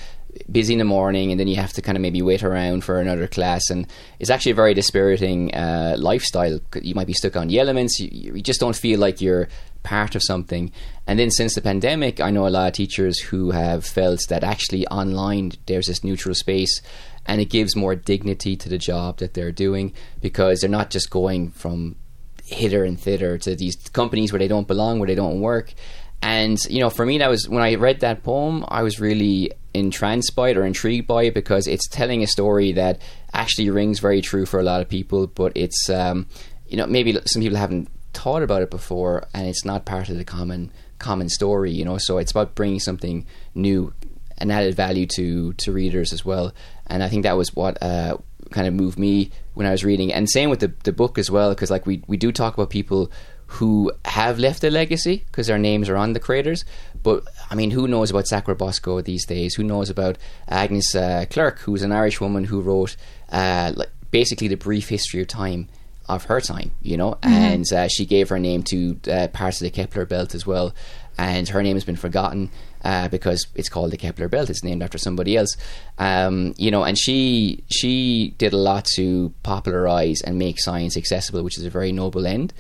busy 0.51 0.73
in 0.73 0.79
the 0.79 0.85
morning 0.85 1.31
and 1.31 1.39
then 1.39 1.47
you 1.47 1.57
have 1.57 1.73
to 1.75 1.83
kind 1.83 1.97
of 1.97 2.03
maybe 2.03 2.23
wait 2.23 2.43
around 2.43 2.83
for 2.83 2.99
another 2.99 3.27
class 3.27 3.69
and 3.69 3.87
it's 4.19 4.31
actually 4.31 4.53
a 4.53 4.55
very 4.55 4.73
dispiriting 4.73 5.55
uh, 5.55 5.95
lifestyle 5.99 6.59
you 6.81 6.95
might 6.95 7.07
be 7.07 7.13
stuck 7.13 7.37
on 7.37 7.49
the 7.49 7.59
elements 7.59 8.01
you, 8.01 8.09
you, 8.11 8.41
just 8.41 8.59
don't 8.59 8.75
feel 8.75 8.99
like 8.99 9.21
you're 9.21 9.47
part 9.83 10.15
of 10.15 10.23
something 10.23 10.73
and 11.07 11.19
then 11.19 11.31
since 11.31 11.55
the 11.55 11.61
pandemic 11.61 12.21
i 12.21 12.31
know 12.31 12.47
a 12.47 12.51
lot 12.51 12.69
of 12.69 12.73
teachers 12.73 13.19
who 13.19 13.51
have 13.51 13.85
felt 13.85 14.21
that 14.29 14.45
actually 14.45 14.87
online 14.89 15.53
there's 15.67 15.87
this 15.87 16.05
neutral 16.05 16.35
space 16.35 16.81
and 17.27 17.41
it 17.41 17.47
gives 17.47 17.77
more 17.77 17.95
dignity 17.95 18.57
to 18.57 18.69
the 18.69 18.79
job 18.79 19.19
that 19.19 19.35
they're 19.35 19.53
doing 19.53 19.93
because 20.21 20.61
they're 20.61 20.71
not 20.71 20.91
just 20.91 21.11
going 21.11 21.51
from 21.51 21.97
hither 22.45 22.85
and 22.85 23.01
thither 23.01 23.39
to 23.39 23.55
these 23.55 23.77
companies 23.93 24.33
where 24.33 24.39
they 24.39 24.49
don't 24.49 24.67
belong 24.67 24.99
where 24.99 25.07
they 25.07 25.15
don't 25.15 25.41
work. 25.41 25.73
And 26.21 26.59
you 26.69 26.81
know 26.81 26.91
for 26.91 27.07
me 27.07 27.19
that 27.19 27.31
was 27.31 27.49
when 27.49 27.63
i 27.63 27.75
read 27.75 28.01
that 28.01 28.23
poem 28.23 28.65
i 28.69 28.83
was 28.83 29.01
really 29.01 29.51
entranced 29.75 30.37
by 30.37 30.51
it 30.51 30.57
or 30.57 30.65
intrigued 30.65 31.07
by 31.07 31.25
it 31.25 31.35
because 31.35 31.67
it's 31.67 31.89
telling 31.89 32.23
a 32.23 32.27
story 32.27 32.73
that 32.73 33.01
actually 33.33 33.71
rings 33.71 33.99
very 33.99 34.21
true 34.21 34.47
for 34.47 34.61
a 34.61 34.63
lot 34.63 34.81
of 34.81 34.89
people, 34.89 35.27
but 35.27 35.53
it's 35.55 35.89
um, 35.89 36.27
you 36.69 36.77
know 36.77 36.87
maybe 36.87 37.19
some 37.27 37.43
people 37.43 37.59
haven't 37.59 37.89
thought 38.13 38.43
about 38.43 38.63
it 38.63 38.71
before, 38.71 39.25
and 39.35 39.47
it's 39.47 39.65
not 39.65 39.85
part 39.85 40.09
of 40.09 40.17
the 40.17 40.25
common 40.25 40.71
common 40.99 41.29
story. 41.29 41.73
You 41.73 41.85
know, 41.85 41.99
so 41.99 42.19
it's 42.19 42.31
about 42.31 42.55
bringing 42.55 42.81
something 42.81 43.27
new 43.55 43.93
and 44.39 44.51
added 44.51 44.75
value 44.75 45.07
to 45.17 45.53
to 45.55 45.73
readers 45.73 46.13
as 46.13 46.25
well. 46.25 46.53
And 46.87 47.03
I 47.03 47.09
think 47.09 47.23
that 47.23 47.37
was 47.37 47.55
what 47.55 47.83
uh, 47.83 48.19
kind 48.51 48.67
of 48.67 48.75
moved 48.75 48.99
me 48.99 49.31
when 49.55 49.67
I 49.67 49.71
was 49.71 49.85
reading. 49.85 50.13
And 50.13 50.29
same 50.29 50.51
with 50.51 50.61
the 50.61 50.73
the 50.85 50.93
book 50.93 51.19
as 51.19 51.31
well, 51.31 51.51
because 51.51 51.71
like 51.71 51.87
we 51.87 52.03
we 52.07 52.17
do 52.17 52.33
talk 52.33 52.55
about 52.55 52.71
people 52.71 53.11
who 53.47 53.93
have 54.07 54.39
left 54.39 54.65
a 54.65 54.71
legacy 54.71 55.25
because 55.27 55.47
their 55.47 55.59
names 55.59 55.89
are 55.89 55.97
on 55.97 56.15
the 56.15 56.21
creators. 56.21 56.65
But 57.03 57.25
I 57.51 57.55
mean, 57.55 57.71
who 57.71 57.87
knows 57.87 58.11
about 58.11 58.25
Sacrobosco 58.25 59.05
these 59.05 59.27
days? 59.27 59.55
Who 59.55 59.63
knows 59.63 59.91
about 59.91 60.17
Agnes 60.49 60.95
uh, 60.95 61.27
Clerke, 61.29 61.59
who's 61.61 61.83
an 61.83 61.93
Irish 61.93 62.21
woman 62.21 62.45
who 62.45 62.61
wrote 62.63 62.97
uh, 63.31 63.73
like 63.75 63.91
basically 64.11 64.49
the 64.49 64.57
brief 64.57 64.89
history 64.89 65.21
of 65.21 65.29
time 65.29 65.69
of 66.17 66.25
her 66.25 66.41
time, 66.41 66.73
you 66.83 66.97
know, 66.97 67.13
mm-hmm. 67.13 67.33
and 67.33 67.73
uh, 67.73 67.89
she 67.89 68.07
gave 68.07 68.29
her 68.29 68.39
name 68.39 68.63
to 68.65 68.99
uh, 69.11 69.29
parts 69.29 69.61
of 69.61 69.65
the 69.65 69.71
Kepler 69.71 70.07
belt 70.07 70.35
as 70.35 70.47
well. 70.47 70.75
And 71.19 71.49
her 71.51 71.63
name 71.63 71.77
has 71.77 71.85
been 71.85 71.97
forgotten 71.97 72.51
uh, 72.85 73.09
because 73.09 73.47
it's 73.55 73.69
called 73.69 73.91
the 73.91 73.99
Kepler 73.99 74.29
belt. 74.29 74.49
It's 74.49 74.65
named 74.65 74.83
after 74.83 74.97
somebody 74.97 75.37
else, 75.37 75.57
um, 75.99 76.55
you 76.57 76.71
know. 76.71 76.85
And 76.85 76.99
she 76.99 77.63
she 77.71 78.35
did 78.39 78.55
a 78.55 78.57
lot 78.57 78.87
to 78.97 79.33
popularize 79.43 80.23
and 80.23 80.39
make 80.39 80.59
science 80.59 80.97
accessible, 80.97 81.43
which 81.43 81.59
is 81.59 81.67
a 81.67 81.71
very 81.71 81.93
noble 81.93 82.27
end 82.27 82.55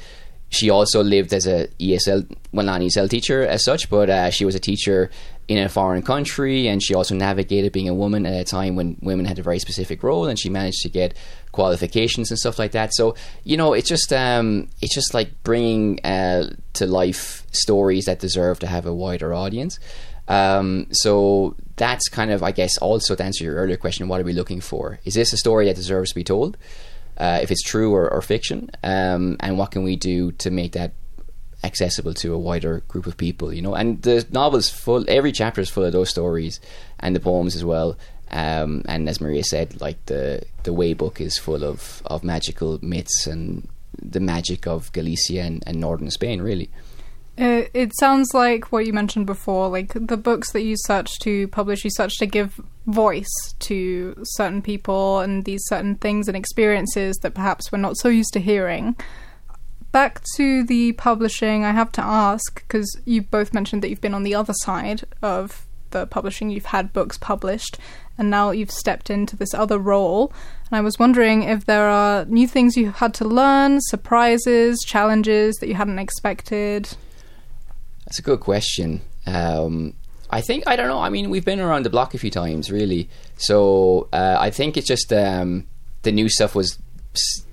she 0.53 0.69
also 0.69 1.03
lived 1.03 1.33
as 1.33 1.47
a 1.47 1.67
ESL, 1.81 2.31
well, 2.53 2.67
not 2.67 2.83
an 2.83 2.87
ESL 2.87 3.09
teacher 3.09 3.43
as 3.47 3.65
such, 3.65 3.89
but 3.89 4.11
uh, 4.11 4.31
she 4.31 4.45
was 4.45 4.55
a 4.55 4.61
teacher 4.61 5.11
in 5.49 5.57
a 5.57 5.69
foreign 5.69 6.03
country, 6.03 6.69
and 6.69 6.83
she 6.83 6.95
also 6.95 7.15
navigated 7.15 7.73
being 7.73 7.89
a 7.89 7.95
woman 7.95 8.27
at 8.27 8.35
a 8.35 8.45
time 8.45 8.77
when 8.77 8.99
women 9.01 9.25
had 9.25 9.39
a 9.39 9.43
very 9.43 9.59
specific 9.59 10.03
role, 10.03 10.27
and 10.27 10.39
she 10.39 10.51
managed 10.51 10.83
to 10.83 10.91
get 10.91 11.17
qualifications 11.53 12.31
and 12.31 12.39
stuff 12.39 12.59
like 12.59 12.73
that. 12.73 12.95
So 12.95 13.15
you 13.45 13.57
know, 13.57 13.73
it's 13.73 13.89
just 13.89 14.13
um, 14.13 14.69
it's 14.81 14.95
just 14.95 15.15
like 15.15 15.43
bringing 15.43 16.05
uh, 16.05 16.55
to 16.75 16.87
life 16.87 17.47
stories 17.53 18.07
that 18.07 18.19
deserve 18.19 18.59
to 18.61 18.67
have 18.67 18.87
a 18.87 18.95
wider 18.95 19.33
audience. 19.33 19.79
Um, 20.29 20.87
so 20.93 21.57
that's 21.77 22.09
kind 22.09 22.31
of, 22.31 22.43
I 22.43 22.53
guess, 22.53 22.79
also 22.79 23.15
to 23.15 23.25
answer 23.25 23.45
your 23.45 23.57
earlier 23.57 23.77
question: 23.77 24.09
what 24.09 24.21
are 24.21 24.25
we 24.25 24.33
looking 24.33 24.61
for? 24.61 24.99
Is 25.05 25.15
this 25.15 25.33
a 25.33 25.37
story 25.37 25.67
that 25.67 25.77
deserves 25.77 26.11
to 26.11 26.15
be 26.15 26.25
told? 26.25 26.57
uh, 27.17 27.41
if 27.43 27.51
it's 27.51 27.63
true 27.63 27.95
or, 27.95 28.11
or 28.11 28.23
fiction, 28.23 28.71
um, 28.83 29.37
and 29.41 29.59
what 29.59 29.71
can 29.71 29.83
we 29.83 29.97
do 29.97 30.33
to 30.33 30.51
make 30.51 30.73
that 30.73 30.93
accessible 31.65 32.13
to 32.13 32.35
a 32.35 32.39
wider 32.39 32.81
group 32.89 33.07
of 33.07 33.17
people, 33.17 33.53
you 33.53 33.63
know. 33.63 33.75
And 33.75 34.03
the 34.03 34.27
novel's 34.31 34.69
full. 34.69 35.05
Every 35.09 35.33
chapter 35.33 35.61
is 35.61 35.71
full 35.71 35.85
of 35.85 35.93
those 35.93 36.11
stories, 36.11 36.61
and 36.99 37.15
the 37.15 37.21
poems 37.21 37.55
as 37.55 37.65
well. 37.65 37.97
Um, 38.33 38.83
and 38.87 39.09
as 39.09 39.21
Maria 39.21 39.45
said, 39.45 39.81
like 39.81 40.05
the 40.07 40.43
the 40.63 40.73
way 40.73 40.95
book 40.95 41.21
is 41.21 41.39
full 41.39 41.65
of 41.65 42.03
of 42.07 42.25
magical 42.25 42.79
myths 42.83 43.27
and 43.27 43.69
the 44.01 44.21
magic 44.21 44.67
of 44.67 44.91
Galicia 44.93 45.43
and, 45.43 45.63
and 45.67 45.79
northern 45.79 46.11
Spain, 46.11 46.41
really. 46.41 46.71
Uh, 47.39 47.65
it 47.73 47.93
sounds 47.99 48.35
like 48.35 48.73
what 48.73 48.85
you 48.85 48.93
mentioned 48.93 49.25
before, 49.25 49.69
like 49.69 49.93
the 49.95 50.19
books 50.19 50.53
that 50.53 50.63
you 50.63 50.77
search 50.77 51.19
to 51.21 51.49
publish, 51.49 51.83
you 51.83 51.91
search 51.91 52.19
to 52.19 52.27
give 52.27 52.61
voice 52.87 53.55
to 53.59 54.15
certain 54.23 54.61
people 54.61 55.21
and 55.21 55.45
these 55.45 55.63
certain 55.67 55.95
things 55.95 56.29
and 56.29 56.37
experiences 56.37 57.17
that 57.23 57.35
perhaps 57.35 57.73
we're 57.73 57.79
not 57.79 57.97
so 57.97 58.09
used 58.09 58.35
to 58.35 58.41
hearing. 58.41 58.95
Back 59.93 60.23
to 60.37 60.63
the 60.65 60.93
publishing, 60.93 61.65
I 61.65 61.73
have 61.73 61.93
to 61.93 62.03
ask 62.03 62.63
because 62.67 62.99
you 63.07 63.23
both 63.23 63.55
mentioned 63.55 63.83
that 63.83 63.89
you've 63.89 64.01
been 64.01 64.15
on 64.15 64.25
the 64.25 64.35
other 64.35 64.55
side 64.57 65.03
of 65.23 65.67
the 65.93 66.07
publishing, 66.07 66.51
you've 66.51 66.67
had 66.67 66.93
books 66.93 67.17
published, 67.17 67.79
and 68.19 68.31
now 68.31 68.51
you've 68.51 68.71
stepped 68.71 69.09
into 69.09 69.37
this 69.37 69.55
other 69.55 69.79
role. 69.79 70.33
And 70.71 70.77
I 70.77 70.81
was 70.81 70.99
wondering 70.99 71.45
if 71.45 71.67
there 71.67 71.89
are 71.89 72.25
new 72.27 72.49
things 72.49 72.77
you've 72.77 72.97
had 72.97 73.15
to 73.15 73.25
learn, 73.25 73.81
surprises, 73.83 74.79
challenges 74.87 75.57
that 75.57 75.69
you 75.69 75.75
hadn't 75.75 75.99
expected. 75.99 76.97
That's 78.07 78.19
a 78.19 78.23
good 78.23 78.41
question. 78.41 79.01
Um, 79.27 79.95
I 80.31 80.41
think 80.41 80.65
I 80.67 80.77
don't 80.77 80.89
know. 80.89 80.99
I 80.99 81.11
mean, 81.11 81.31
we've 81.31 81.45
been 81.45 81.61
around 81.61 81.85
the 81.85 81.91
block 81.91 82.15
a 82.15 82.19
few 82.19 82.31
times, 82.31 82.71
really. 82.71 83.09
So 83.37 84.09
uh, 84.13 84.37
I 84.39 84.51
think 84.51 84.77
it's 84.77 84.89
just 84.89 85.13
um, 85.13 85.67
the 86.03 86.13
new 86.13 86.29
stuff 86.29 86.55
was 86.55 86.79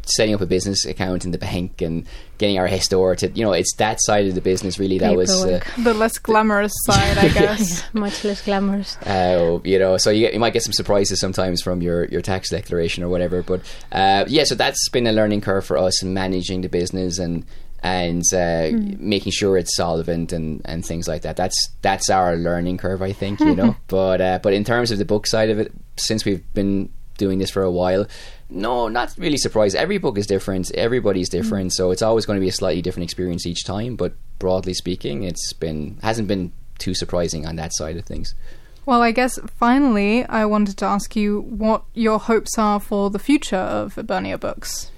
setting 0.09 0.33
up 0.33 0.41
a 0.41 0.45
business 0.45 0.85
account 0.85 1.25
in 1.25 1.31
the 1.31 1.37
bank 1.37 1.81
and 1.81 2.05
getting 2.37 2.57
our 2.57 2.67
Gestor 2.67 3.17
to 3.17 3.29
you 3.29 3.43
know 3.43 3.53
it's 3.53 3.73
that 3.75 4.01
side 4.01 4.27
of 4.27 4.35
the 4.35 4.41
business 4.41 4.79
really 4.79 4.97
that 4.99 5.15
was 5.15 5.29
uh, 5.43 5.61
the 5.77 5.93
less 5.93 6.17
glamorous 6.17 6.73
side 6.85 7.17
I 7.17 7.29
guess 7.29 7.81
yeah, 7.81 7.87
much 7.99 8.23
less 8.23 8.41
glamorous 8.41 8.97
uh, 9.03 9.59
you 9.63 9.79
know 9.79 9.97
so 9.97 10.09
you, 10.09 10.21
get, 10.21 10.33
you 10.33 10.39
might 10.39 10.53
get 10.53 10.63
some 10.63 10.73
surprises 10.73 11.19
sometimes 11.19 11.61
from 11.61 11.81
your, 11.81 12.05
your 12.05 12.21
tax 12.21 12.49
declaration 12.49 13.03
or 13.03 13.09
whatever 13.09 13.43
but 13.43 13.61
uh, 13.91 14.25
yeah 14.27 14.43
so 14.43 14.55
that's 14.55 14.89
been 14.89 15.07
a 15.07 15.11
learning 15.11 15.41
curve 15.41 15.65
for 15.65 15.77
us 15.77 16.01
in 16.01 16.13
managing 16.13 16.61
the 16.61 16.69
business 16.69 17.19
and 17.19 17.45
and 17.81 18.23
uh, 18.33 18.67
mm. 18.75 18.99
making 18.99 19.31
sure 19.31 19.57
it's 19.57 19.75
solvent 19.75 20.31
and, 20.33 20.61
and 20.65 20.85
things 20.85 21.07
like 21.07 21.21
that. 21.21 21.35
That's 21.35 21.69
that's 21.81 22.09
our 22.09 22.35
learning 22.35 22.77
curve, 22.77 23.01
I 23.01 23.13
think. 23.13 23.39
You 23.39 23.55
know, 23.55 23.75
but 23.87 24.21
uh, 24.21 24.39
but 24.41 24.53
in 24.53 24.63
terms 24.63 24.91
of 24.91 24.97
the 24.97 25.05
book 25.05 25.27
side 25.27 25.49
of 25.49 25.59
it, 25.59 25.71
since 25.95 26.25
we've 26.25 26.43
been 26.53 26.91
doing 27.17 27.39
this 27.39 27.51
for 27.51 27.63
a 27.63 27.71
while, 27.71 28.05
no, 28.49 28.87
not 28.87 29.13
really 29.17 29.37
surprised. 29.37 29.75
Every 29.75 29.97
book 29.97 30.17
is 30.17 30.25
different. 30.25 30.71
Everybody's 30.71 31.29
different, 31.29 31.71
mm. 31.71 31.73
so 31.73 31.91
it's 31.91 32.01
always 32.01 32.25
going 32.25 32.37
to 32.37 32.41
be 32.41 32.49
a 32.49 32.53
slightly 32.53 32.81
different 32.81 33.03
experience 33.03 33.45
each 33.45 33.63
time. 33.63 33.95
But 33.95 34.13
broadly 34.39 34.73
speaking, 34.73 35.23
it's 35.23 35.53
been 35.53 35.97
hasn't 36.01 36.27
been 36.27 36.51
too 36.77 36.93
surprising 36.93 37.45
on 37.45 37.55
that 37.57 37.75
side 37.75 37.97
of 37.97 38.05
things. 38.05 38.33
Well, 38.85 39.01
I 39.01 39.11
guess 39.11 39.37
finally, 39.57 40.25
I 40.25 40.45
wanted 40.45 40.77
to 40.77 40.85
ask 40.85 41.15
you 41.15 41.41
what 41.41 41.83
your 41.93 42.17
hopes 42.17 42.57
are 42.57 42.79
for 42.79 43.09
the 43.09 43.19
future 43.19 43.57
of 43.57 43.95
Ybernia 43.95 44.39
Books 44.39 44.91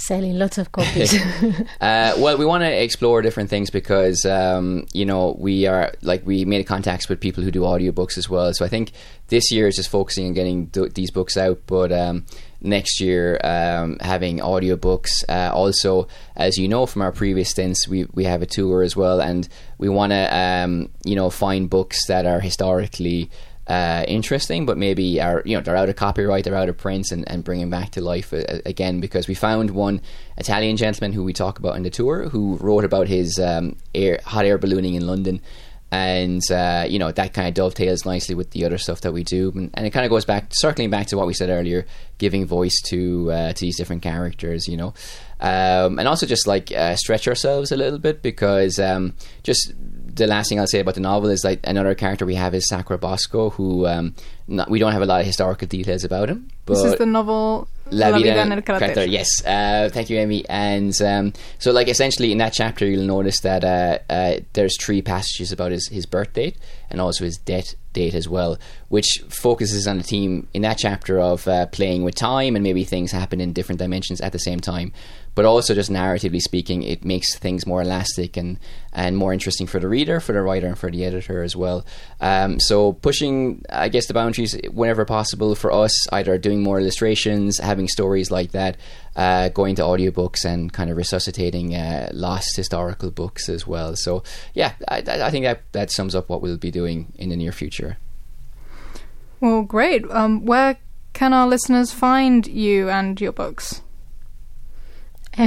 selling 0.00 0.38
lots 0.38 0.58
of 0.58 0.72
copies. 0.72 1.14
uh, 1.80 2.14
well, 2.18 2.38
we 2.38 2.46
want 2.46 2.62
to 2.62 2.82
explore 2.82 3.20
different 3.22 3.50
things 3.50 3.70
because 3.70 4.24
um, 4.24 4.86
you 4.92 5.04
know 5.04 5.36
we 5.38 5.66
are 5.66 5.92
like 6.02 6.24
we 6.26 6.44
made 6.44 6.66
contacts 6.66 7.08
with 7.08 7.20
people 7.20 7.44
who 7.44 7.50
do 7.50 7.62
audiobooks 7.62 8.16
as 8.16 8.28
well. 8.28 8.52
So 8.54 8.64
I 8.64 8.68
think 8.68 8.92
this 9.28 9.50
year 9.50 9.66
is 9.66 9.76
just 9.76 9.90
focusing 9.90 10.28
on 10.28 10.32
getting 10.34 10.68
th- 10.68 10.94
these 10.94 11.10
books 11.10 11.36
out, 11.36 11.60
but 11.66 11.92
um, 11.92 12.26
next 12.60 13.00
year 13.00 13.40
um, 13.42 13.98
having 14.00 14.38
audiobooks. 14.38 15.24
Uh, 15.28 15.50
also, 15.54 16.08
as 16.36 16.58
you 16.58 16.68
know 16.68 16.86
from 16.86 17.02
our 17.02 17.12
previous 17.12 17.50
stints, 17.50 17.88
we 17.88 18.06
we 18.12 18.24
have 18.24 18.42
a 18.42 18.46
tour 18.46 18.82
as 18.82 18.96
well, 18.96 19.20
and 19.20 19.48
we 19.78 19.88
want 19.88 20.12
to 20.12 20.36
um, 20.36 20.90
you 21.04 21.16
know 21.16 21.30
find 21.30 21.70
books 21.70 22.06
that 22.06 22.26
are 22.26 22.40
historically 22.40 23.30
uh, 23.66 24.04
interesting, 24.08 24.66
but 24.66 24.76
maybe 24.76 25.20
are 25.20 25.42
you 25.44 25.56
know 25.56 25.62
they're 25.62 25.76
out 25.76 25.88
of 25.88 25.96
copyright, 25.96 26.44
they're 26.44 26.56
out 26.56 26.68
of 26.68 26.76
print, 26.76 27.12
and, 27.12 27.28
and 27.30 27.44
bringing 27.44 27.70
back 27.70 27.90
to 27.90 28.00
life 28.00 28.32
uh, 28.32 28.42
again 28.66 29.00
because 29.00 29.28
we 29.28 29.34
found 29.34 29.70
one 29.70 30.00
Italian 30.36 30.76
gentleman 30.76 31.12
who 31.12 31.22
we 31.22 31.32
talk 31.32 31.58
about 31.58 31.76
in 31.76 31.84
the 31.84 31.90
tour 31.90 32.28
who 32.28 32.56
wrote 32.56 32.84
about 32.84 33.06
his 33.06 33.38
um, 33.38 33.76
air, 33.94 34.20
hot 34.24 34.44
air 34.44 34.58
ballooning 34.58 34.94
in 34.94 35.06
London. 35.06 35.40
And 35.92 36.40
uh, 36.52 36.86
you 36.88 37.00
know 37.00 37.10
that 37.10 37.32
kind 37.32 37.48
of 37.48 37.54
dovetails 37.54 38.04
nicely 38.04 38.36
with 38.36 38.50
the 38.52 38.64
other 38.64 38.78
stuff 38.78 39.00
that 39.00 39.12
we 39.12 39.24
do, 39.24 39.50
and, 39.56 39.70
and 39.74 39.86
it 39.86 39.90
kind 39.90 40.06
of 40.06 40.10
goes 40.10 40.24
back, 40.24 40.52
circling 40.52 40.88
back 40.88 41.08
to 41.08 41.16
what 41.16 41.26
we 41.26 41.34
said 41.34 41.50
earlier, 41.50 41.84
giving 42.18 42.46
voice 42.46 42.80
to 42.90 43.32
uh, 43.32 43.52
to 43.52 43.60
these 43.60 43.76
different 43.76 44.02
characters, 44.02 44.68
you 44.68 44.76
know, 44.76 44.94
um, 45.40 45.98
and 45.98 46.06
also 46.06 46.26
just 46.26 46.46
like 46.46 46.70
uh, 46.70 46.94
stretch 46.94 47.26
ourselves 47.26 47.72
a 47.72 47.76
little 47.76 47.98
bit 47.98 48.22
because 48.22 48.78
um, 48.78 49.14
just 49.42 49.72
the 50.20 50.26
last 50.26 50.48
thing 50.48 50.60
I'll 50.60 50.66
say 50.66 50.80
about 50.80 50.94
the 50.94 51.00
novel 51.00 51.30
is 51.30 51.42
like 51.42 51.60
another 51.64 51.94
character 51.94 52.24
we 52.24 52.36
have 52.36 52.54
is 52.54 52.68
Sacrobosco, 52.70 53.52
who 53.52 53.86
um, 53.86 54.14
not, 54.46 54.70
we 54.70 54.78
don't 54.78 54.92
have 54.92 55.02
a 55.02 55.06
lot 55.06 55.20
of 55.20 55.26
historical 55.26 55.66
details 55.66 56.04
about 56.04 56.28
him. 56.28 56.48
But 56.66 56.74
this 56.74 56.92
is 56.92 56.98
the 56.98 57.06
novel 57.06 57.68
La, 57.90 58.08
La 58.08 58.18
Vida, 58.18 58.36
en 58.36 58.52
el 58.52 58.62
Cráter. 58.62 59.10
Yes, 59.10 59.44
uh, 59.44 59.88
thank 59.92 60.10
you, 60.10 60.18
Amy. 60.18 60.44
And 60.48 60.94
um, 61.02 61.32
so, 61.58 61.72
like, 61.72 61.88
essentially 61.88 62.30
in 62.30 62.38
that 62.38 62.52
chapter, 62.52 62.86
you'll 62.86 63.04
notice 63.04 63.40
that 63.40 63.64
uh, 63.64 63.98
uh, 64.08 64.40
there's 64.52 64.76
three 64.80 65.02
passages 65.02 65.50
about 65.52 65.72
his, 65.72 65.88
his 65.88 66.06
birth 66.06 66.32
date 66.32 66.56
and 66.90 67.00
also 67.00 67.24
his 67.24 67.36
death 67.38 67.74
date 67.92 68.14
as 68.14 68.28
well, 68.28 68.58
which 68.90 69.06
focuses 69.28 69.86
on 69.86 69.96
the 69.96 70.04
theme 70.04 70.46
in 70.52 70.62
that 70.62 70.76
chapter 70.76 71.18
of 71.18 71.48
uh, 71.48 71.66
playing 71.66 72.04
with 72.04 72.14
time 72.14 72.54
and 72.54 72.62
maybe 72.62 72.84
things 72.84 73.10
happen 73.12 73.40
in 73.40 73.52
different 73.52 73.78
dimensions 73.78 74.20
at 74.20 74.32
the 74.32 74.38
same 74.38 74.60
time 74.60 74.92
but 75.34 75.44
also 75.44 75.74
just 75.74 75.90
narratively 75.90 76.40
speaking, 76.40 76.82
it 76.82 77.04
makes 77.04 77.36
things 77.36 77.66
more 77.66 77.82
elastic 77.82 78.36
and 78.36 78.58
and 78.92 79.16
more 79.16 79.32
interesting 79.32 79.66
for 79.66 79.78
the 79.78 79.88
reader, 79.88 80.18
for 80.18 80.32
the 80.32 80.42
writer, 80.42 80.66
and 80.66 80.78
for 80.78 80.90
the 80.90 81.04
editor 81.04 81.42
as 81.42 81.54
well. 81.54 81.86
Um, 82.20 82.58
so 82.58 82.94
pushing, 82.94 83.64
I 83.70 83.88
guess, 83.88 84.06
the 84.06 84.14
boundaries 84.14 84.58
whenever 84.72 85.04
possible 85.04 85.54
for 85.54 85.72
us, 85.72 85.92
either 86.12 86.36
doing 86.38 86.62
more 86.62 86.80
illustrations, 86.80 87.58
having 87.58 87.86
stories 87.86 88.30
like 88.30 88.50
that, 88.50 88.76
uh, 89.14 89.48
going 89.50 89.76
to 89.76 89.82
audiobooks, 89.82 90.44
and 90.44 90.72
kind 90.72 90.90
of 90.90 90.96
resuscitating 90.96 91.74
uh, 91.74 92.10
lost 92.12 92.56
historical 92.56 93.10
books 93.10 93.48
as 93.48 93.66
well. 93.66 93.94
So 93.94 94.24
yeah, 94.54 94.72
I, 94.88 94.98
I 94.98 95.30
think 95.30 95.44
that 95.44 95.62
that 95.72 95.90
sums 95.90 96.14
up 96.14 96.28
what 96.28 96.42
we'll 96.42 96.58
be 96.58 96.72
doing 96.72 97.12
in 97.16 97.28
the 97.28 97.36
near 97.36 97.52
future. 97.52 97.96
Well, 99.40 99.62
great. 99.62 100.04
Um, 100.10 100.44
where 100.44 100.76
can 101.12 101.32
our 101.32 101.48
listeners 101.48 101.92
find 101.92 102.46
you 102.46 102.88
and 102.90 103.20
your 103.20 103.32
books? 103.32 103.82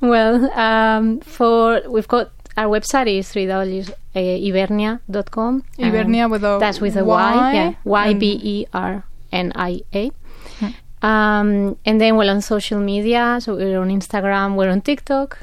well, 0.00 0.50
um, 0.58 1.20
for 1.20 1.82
we've 1.88 2.08
got 2.08 2.32
our 2.56 2.66
website 2.66 3.06
is 3.18 3.32
www.ybernia.com. 3.32 5.62
Ybernia 5.78 6.28
with 6.30 6.44
a 6.44 6.58
that's 6.60 6.80
with 6.80 6.96
a 6.96 7.04
Y, 7.04 7.36
y 7.36 7.54
yeah, 7.54 7.74
Y 7.84 8.14
B 8.14 8.40
E 8.42 8.66
R 8.72 9.04
N 9.32 9.52
I 9.54 9.82
A. 9.94 10.10
Hmm. 10.58 10.70
Um, 11.06 11.76
and 11.84 12.00
then 12.00 12.16
we're 12.16 12.30
on 12.30 12.40
social 12.40 12.80
media, 12.80 13.38
so 13.40 13.54
we're 13.54 13.78
on 13.80 13.90
Instagram, 13.90 14.56
we're 14.56 14.70
on 14.70 14.80
TikTok, 14.80 15.38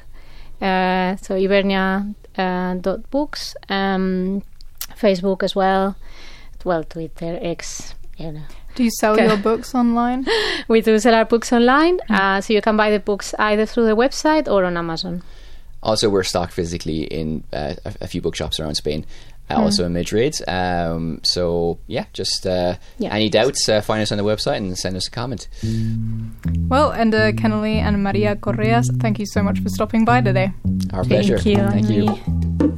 uh, 0.62 1.16
so 1.16 1.36
Ybernia 1.36 2.14
uh, 2.38 2.74
dot 2.76 3.10
books, 3.10 3.56
um, 3.70 4.44
Facebook 5.00 5.44
as 5.44 5.56
well, 5.56 5.96
well 6.66 6.84
Twitter, 6.84 7.40
X, 7.42 7.96
you 8.18 8.32
know. 8.34 8.42
Do 8.76 8.84
you 8.84 8.92
sell 9.00 9.18
your 9.18 9.38
books 9.50 9.74
online? 9.74 10.26
we 10.68 10.82
do 10.82 11.00
sell 11.00 11.14
our 11.16 11.26
books 11.26 11.54
online, 11.54 12.00
mm. 12.10 12.16
uh, 12.20 12.42
so 12.42 12.54
you 12.54 12.62
can 12.62 12.76
buy 12.76 12.92
the 12.92 13.00
books 13.00 13.34
either 13.40 13.66
through 13.66 13.86
the 13.86 13.96
website 13.96 14.48
or 14.52 14.66
on 14.66 14.76
Amazon. 14.76 15.24
Also, 15.82 16.10
we're 16.10 16.24
stocked 16.24 16.52
physically 16.52 17.04
in 17.04 17.44
uh, 17.54 17.76
a, 17.86 17.94
a 18.02 18.08
few 18.08 18.22
bookshops 18.22 18.60
around 18.60 18.76
Spain. 18.76 19.06
Uh, 19.48 19.58
Hmm. 19.58 19.62
Also 19.62 19.86
in 19.86 19.94
Madrid. 19.94 20.34
Um, 20.48 21.20
so 21.24 21.78
yeah, 21.86 22.06
just 22.14 22.48
uh, 22.48 22.78
Yeah. 22.98 23.14
any 23.14 23.30
doubts, 23.30 23.70
uh, 23.70 23.80
find 23.82 24.02
us 24.02 24.12
on 24.12 24.18
the 24.18 24.24
website 24.24 24.58
and 24.58 24.76
send 24.76 24.96
us 24.98 25.08
a 25.08 25.12
comment. 25.12 25.48
Well, 26.68 26.92
Enda 26.94 27.32
Keneally 27.38 27.76
and 27.76 28.04
Maria 28.04 28.36
Correas, 28.36 28.90
thank 29.00 29.20
you 29.20 29.28
so 29.28 29.44
much 29.44 29.60
for 29.60 29.70
stopping 29.70 30.04
by 30.04 30.22
today. 30.22 30.52
Our 30.94 31.04
pleasure. 31.04 31.38
Thank 31.38 31.90
you. 31.92 32.76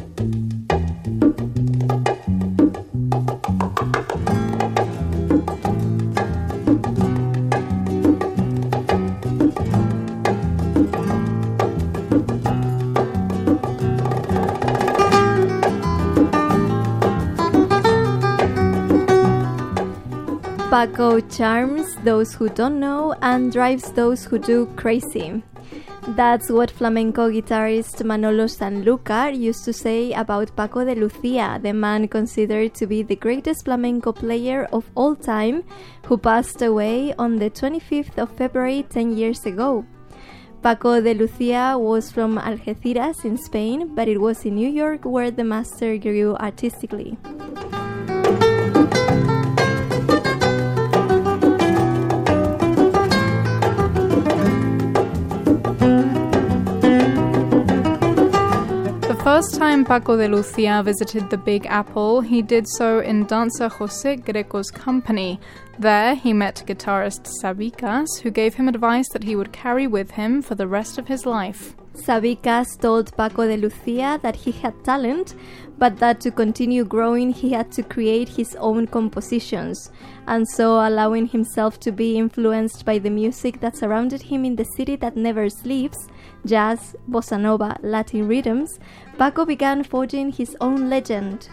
Paco 20.77 21.19
charms 21.21 21.95
those 22.03 22.35
who 22.35 22.49
don't 22.49 22.79
know 22.79 23.15
and 23.23 23.51
drives 23.51 23.91
those 23.93 24.23
who 24.23 24.37
do 24.37 24.67
crazy. 24.75 25.41
That's 26.09 26.51
what 26.51 26.69
flamenco 26.69 27.31
guitarist 27.31 28.05
Manolo 28.05 28.45
Sanlúcar 28.45 29.35
used 29.35 29.65
to 29.65 29.73
say 29.73 30.13
about 30.13 30.55
Paco 30.55 30.85
de 30.85 30.93
Lucia, 30.93 31.59
the 31.59 31.73
man 31.73 32.07
considered 32.07 32.75
to 32.75 32.85
be 32.85 33.01
the 33.01 33.15
greatest 33.15 33.65
flamenco 33.65 34.11
player 34.11 34.67
of 34.71 34.85
all 34.93 35.15
time, 35.15 35.63
who 36.05 36.15
passed 36.15 36.61
away 36.61 37.11
on 37.17 37.37
the 37.37 37.49
25th 37.49 38.19
of 38.19 38.29
February 38.37 38.85
10 38.87 39.17
years 39.17 39.47
ago. 39.47 39.83
Paco 40.61 41.01
de 41.01 41.15
Lucia 41.15 41.75
was 41.75 42.11
from 42.11 42.37
Algeciras 42.37 43.25
in 43.25 43.35
Spain, 43.35 43.95
but 43.95 44.07
it 44.07 44.21
was 44.21 44.45
in 44.45 44.53
New 44.53 44.69
York 44.69 45.05
where 45.05 45.31
the 45.31 45.43
master 45.43 45.97
grew 45.97 46.35
artistically. 46.35 47.17
First 59.27 59.55
time 59.55 59.83
Paco 59.83 60.15
de 60.15 60.25
Lucia 60.29 60.81
visited 60.81 61.29
the 61.29 61.37
Big 61.37 61.65
Apple, 61.65 62.21
he 62.21 62.41
did 62.41 62.65
so 62.65 62.99
in 62.99 63.25
dancer 63.25 63.67
Jose 63.67 64.15
Greco's 64.15 64.71
company. 64.71 65.37
There, 65.77 66.15
he 66.15 66.31
met 66.31 66.63
guitarist 66.65 67.27
Sabicas, 67.41 68.07
who 68.23 68.31
gave 68.31 68.53
him 68.53 68.69
advice 68.69 69.09
that 69.09 69.25
he 69.25 69.35
would 69.35 69.51
carry 69.51 69.85
with 69.85 70.11
him 70.11 70.41
for 70.41 70.55
the 70.55 70.65
rest 70.65 70.97
of 70.97 71.09
his 71.09 71.25
life. 71.25 71.75
Sabicas 71.93 72.79
told 72.79 73.17
Paco 73.17 73.45
de 73.45 73.57
Lucia 73.57 74.17
that 74.23 74.37
he 74.37 74.53
had 74.53 74.81
talent, 74.85 75.35
but 75.77 75.97
that 75.97 76.21
to 76.21 76.31
continue 76.31 76.85
growing 76.85 77.33
he 77.33 77.51
had 77.51 77.69
to 77.73 77.83
create 77.83 78.29
his 78.29 78.55
own 78.55 78.87
compositions, 78.87 79.91
and 80.27 80.47
so 80.47 80.87
allowing 80.87 81.27
himself 81.27 81.81
to 81.81 81.91
be 81.91 82.17
influenced 82.17 82.85
by 82.85 82.97
the 82.97 83.09
music 83.09 83.59
that 83.59 83.75
surrounded 83.75 84.21
him 84.21 84.45
in 84.45 84.55
the 84.55 84.71
city 84.77 84.95
that 84.95 85.17
never 85.17 85.49
sleeps 85.49 86.07
jazz, 86.47 86.95
bossa 87.09 87.39
nova, 87.39 87.77
Latin 87.83 88.27
rhythms 88.27 88.79
Paco 89.17 89.45
began 89.45 89.83
forging 89.83 90.31
his 90.31 90.55
own 90.61 90.89
legend. 90.89 91.49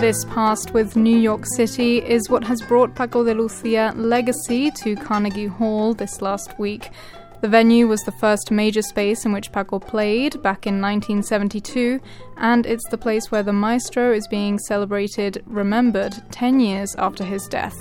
This 0.00 0.24
past 0.26 0.72
with 0.72 0.94
New 0.94 1.18
York 1.18 1.44
City 1.44 1.98
is 1.98 2.30
what 2.30 2.44
has 2.44 2.62
brought 2.62 2.94
Paco 2.94 3.24
de 3.24 3.34
Lucia 3.34 3.92
legacy 3.96 4.70
to 4.82 4.94
Carnegie 4.94 5.46
Hall 5.46 5.92
this 5.92 6.22
last 6.22 6.56
week. 6.58 6.90
The 7.40 7.48
venue 7.48 7.86
was 7.86 8.02
the 8.02 8.12
first 8.12 8.50
major 8.50 8.82
space 8.82 9.24
in 9.24 9.32
which 9.32 9.52
Paco 9.52 9.78
played 9.78 10.42
back 10.42 10.66
in 10.66 10.80
1972, 10.80 12.00
and 12.36 12.66
it's 12.66 12.88
the 12.90 12.98
place 12.98 13.30
where 13.30 13.44
the 13.44 13.52
maestro 13.52 14.12
is 14.12 14.26
being 14.26 14.58
celebrated, 14.58 15.44
remembered 15.46 16.14
10 16.32 16.58
years 16.58 16.96
after 16.96 17.22
his 17.22 17.46
death. 17.46 17.76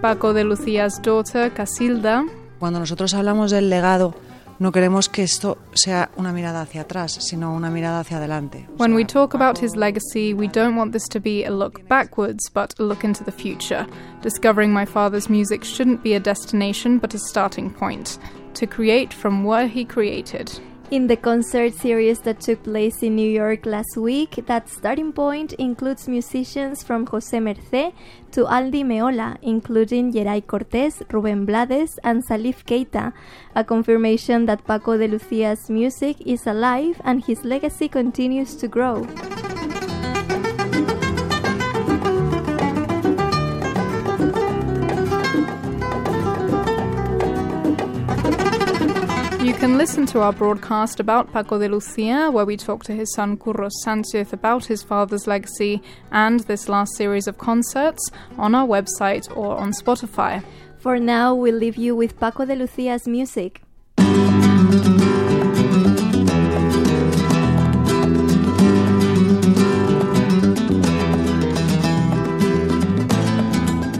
Paco 0.00 0.32
de 0.32 0.44
Lucia's 0.44 0.98
daughter, 1.00 1.50
Casilda, 1.50 2.24
Cuando 2.58 2.80
nosotros 2.80 3.14
hablamos 3.14 3.52
del 3.52 3.70
legado, 3.70 4.14
no 4.58 4.72
queremos 4.72 5.08
que 5.08 5.22
esto 5.22 5.58
sea 5.72 6.10
una 6.16 6.32
mirada 6.32 6.62
hacia 6.62 6.82
atrás, 6.82 7.12
sino 7.12 7.52
una 7.52 7.70
mirada 7.70 8.00
hacia 8.00 8.18
adelante. 8.18 8.66
When 8.76 8.94
we 8.94 9.04
talk 9.04 9.34
about 9.34 9.58
his 9.58 9.76
legacy, 9.76 10.34
we 10.34 10.48
don't 10.48 10.76
want 10.76 10.92
this 10.92 11.08
to 11.08 11.20
be 11.20 11.44
a 11.44 11.50
look 11.50 11.86
backwards, 11.88 12.50
but 12.52 12.74
a 12.78 12.82
look 12.82 13.04
into 13.04 13.24
the 13.24 13.32
future. 13.32 13.86
Discovering 14.22 14.72
my 14.72 14.84
father's 14.84 15.28
music 15.28 15.64
shouldn't 15.64 16.02
be 16.02 16.14
a 16.14 16.20
destination, 16.20 16.98
but 16.98 17.14
a 17.14 17.18
starting 17.18 17.70
point. 17.70 18.18
To 18.54 18.66
create 18.66 19.14
from 19.14 19.44
where 19.44 19.68
he 19.68 19.84
created. 19.84 20.50
In 20.90 21.06
the 21.06 21.16
concert 21.18 21.74
series 21.74 22.20
that 22.20 22.40
took 22.40 22.62
place 22.62 23.02
in 23.02 23.14
New 23.14 23.28
York 23.30 23.66
last 23.66 23.98
week, 23.98 24.42
that 24.46 24.70
starting 24.70 25.12
point 25.12 25.52
includes 25.58 26.08
musicians 26.08 26.82
from 26.82 27.06
José 27.06 27.42
Mercé 27.42 27.92
to 28.32 28.46
Al 28.46 28.70
Di 28.70 28.84
Meola, 28.84 29.36
including 29.42 30.10
Geray 30.10 30.40
Cortés, 30.40 31.02
Rubén 31.10 31.44
Blades, 31.44 31.98
and 32.04 32.26
Salif 32.26 32.64
Keita, 32.64 33.12
a 33.54 33.64
confirmation 33.64 34.46
that 34.46 34.64
Paco 34.64 34.96
de 34.96 35.08
Lucia's 35.08 35.68
music 35.68 36.22
is 36.22 36.46
alive 36.46 36.98
and 37.04 37.22
his 37.22 37.44
legacy 37.44 37.88
continues 37.88 38.56
to 38.56 38.66
grow. 38.66 39.06
Can 49.68 49.76
listen 49.76 50.06
to 50.06 50.22
our 50.22 50.32
broadcast 50.32 50.98
about 50.98 51.30
Paco 51.30 51.58
de 51.58 51.68
Lucia, 51.68 52.30
where 52.30 52.46
we 52.46 52.56
talk 52.56 52.82
to 52.84 52.94
his 52.94 53.12
son 53.12 53.36
Curros 53.36 53.72
Sanchez 53.84 54.32
about 54.32 54.64
his 54.64 54.82
father's 54.82 55.26
legacy, 55.26 55.82
and 56.10 56.40
this 56.40 56.70
last 56.70 56.96
series 56.96 57.28
of 57.28 57.36
concerts 57.36 58.10
on 58.38 58.54
our 58.54 58.66
website 58.66 59.28
or 59.36 59.58
on 59.58 59.72
Spotify. 59.72 60.42
For 60.78 60.98
now, 60.98 61.34
we'll 61.34 61.54
leave 61.54 61.76
you 61.76 61.94
with 61.94 62.18
Paco 62.18 62.46
de 62.46 62.56
Lucia's 62.56 63.06
music. 63.06 63.60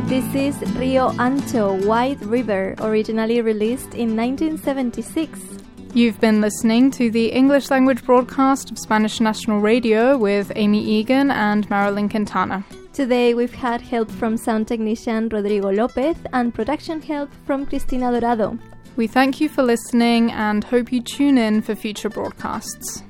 This 0.09 0.35
is 0.35 0.75
Rio 0.77 1.11
Ancho 1.19 1.85
White 1.85 2.23
River, 2.23 2.75
originally 2.79 3.43
released 3.43 3.93
in 3.93 4.17
1976. 4.17 5.58
You've 5.99 6.21
been 6.21 6.41
listening 6.41 6.93
to 6.93 7.11
the 7.11 7.33
English 7.33 7.73
language 7.73 8.05
broadcast 8.05 8.71
of 8.71 8.79
Spanish 8.79 9.21
National 9.21 9.59
Radio 9.59 10.17
with 10.17 10.53
Amy 10.55 10.81
Egan 10.81 11.33
and 11.33 11.69
Marilyn 11.71 12.09
Quintana. 12.09 12.65
Today 12.93 13.35
we've 13.35 13.53
had 13.53 13.81
help 13.81 14.09
from 14.09 14.37
sound 14.37 14.69
technician 14.69 15.29
Rodrigo 15.29 15.73
Lopez 15.73 16.17
and 16.33 16.55
production 16.55 17.03
help 17.03 17.31
from 17.45 17.67
Cristina 17.67 18.13
Dorado. 18.13 18.57
We 18.95 19.09
thank 19.09 19.41
you 19.41 19.49
for 19.49 19.65
listening 19.65 20.31
and 20.31 20.63
hope 20.63 20.93
you 20.93 21.03
tune 21.03 21.37
in 21.37 21.63
for 21.63 21.75
future 21.75 22.09
broadcasts. 22.09 23.03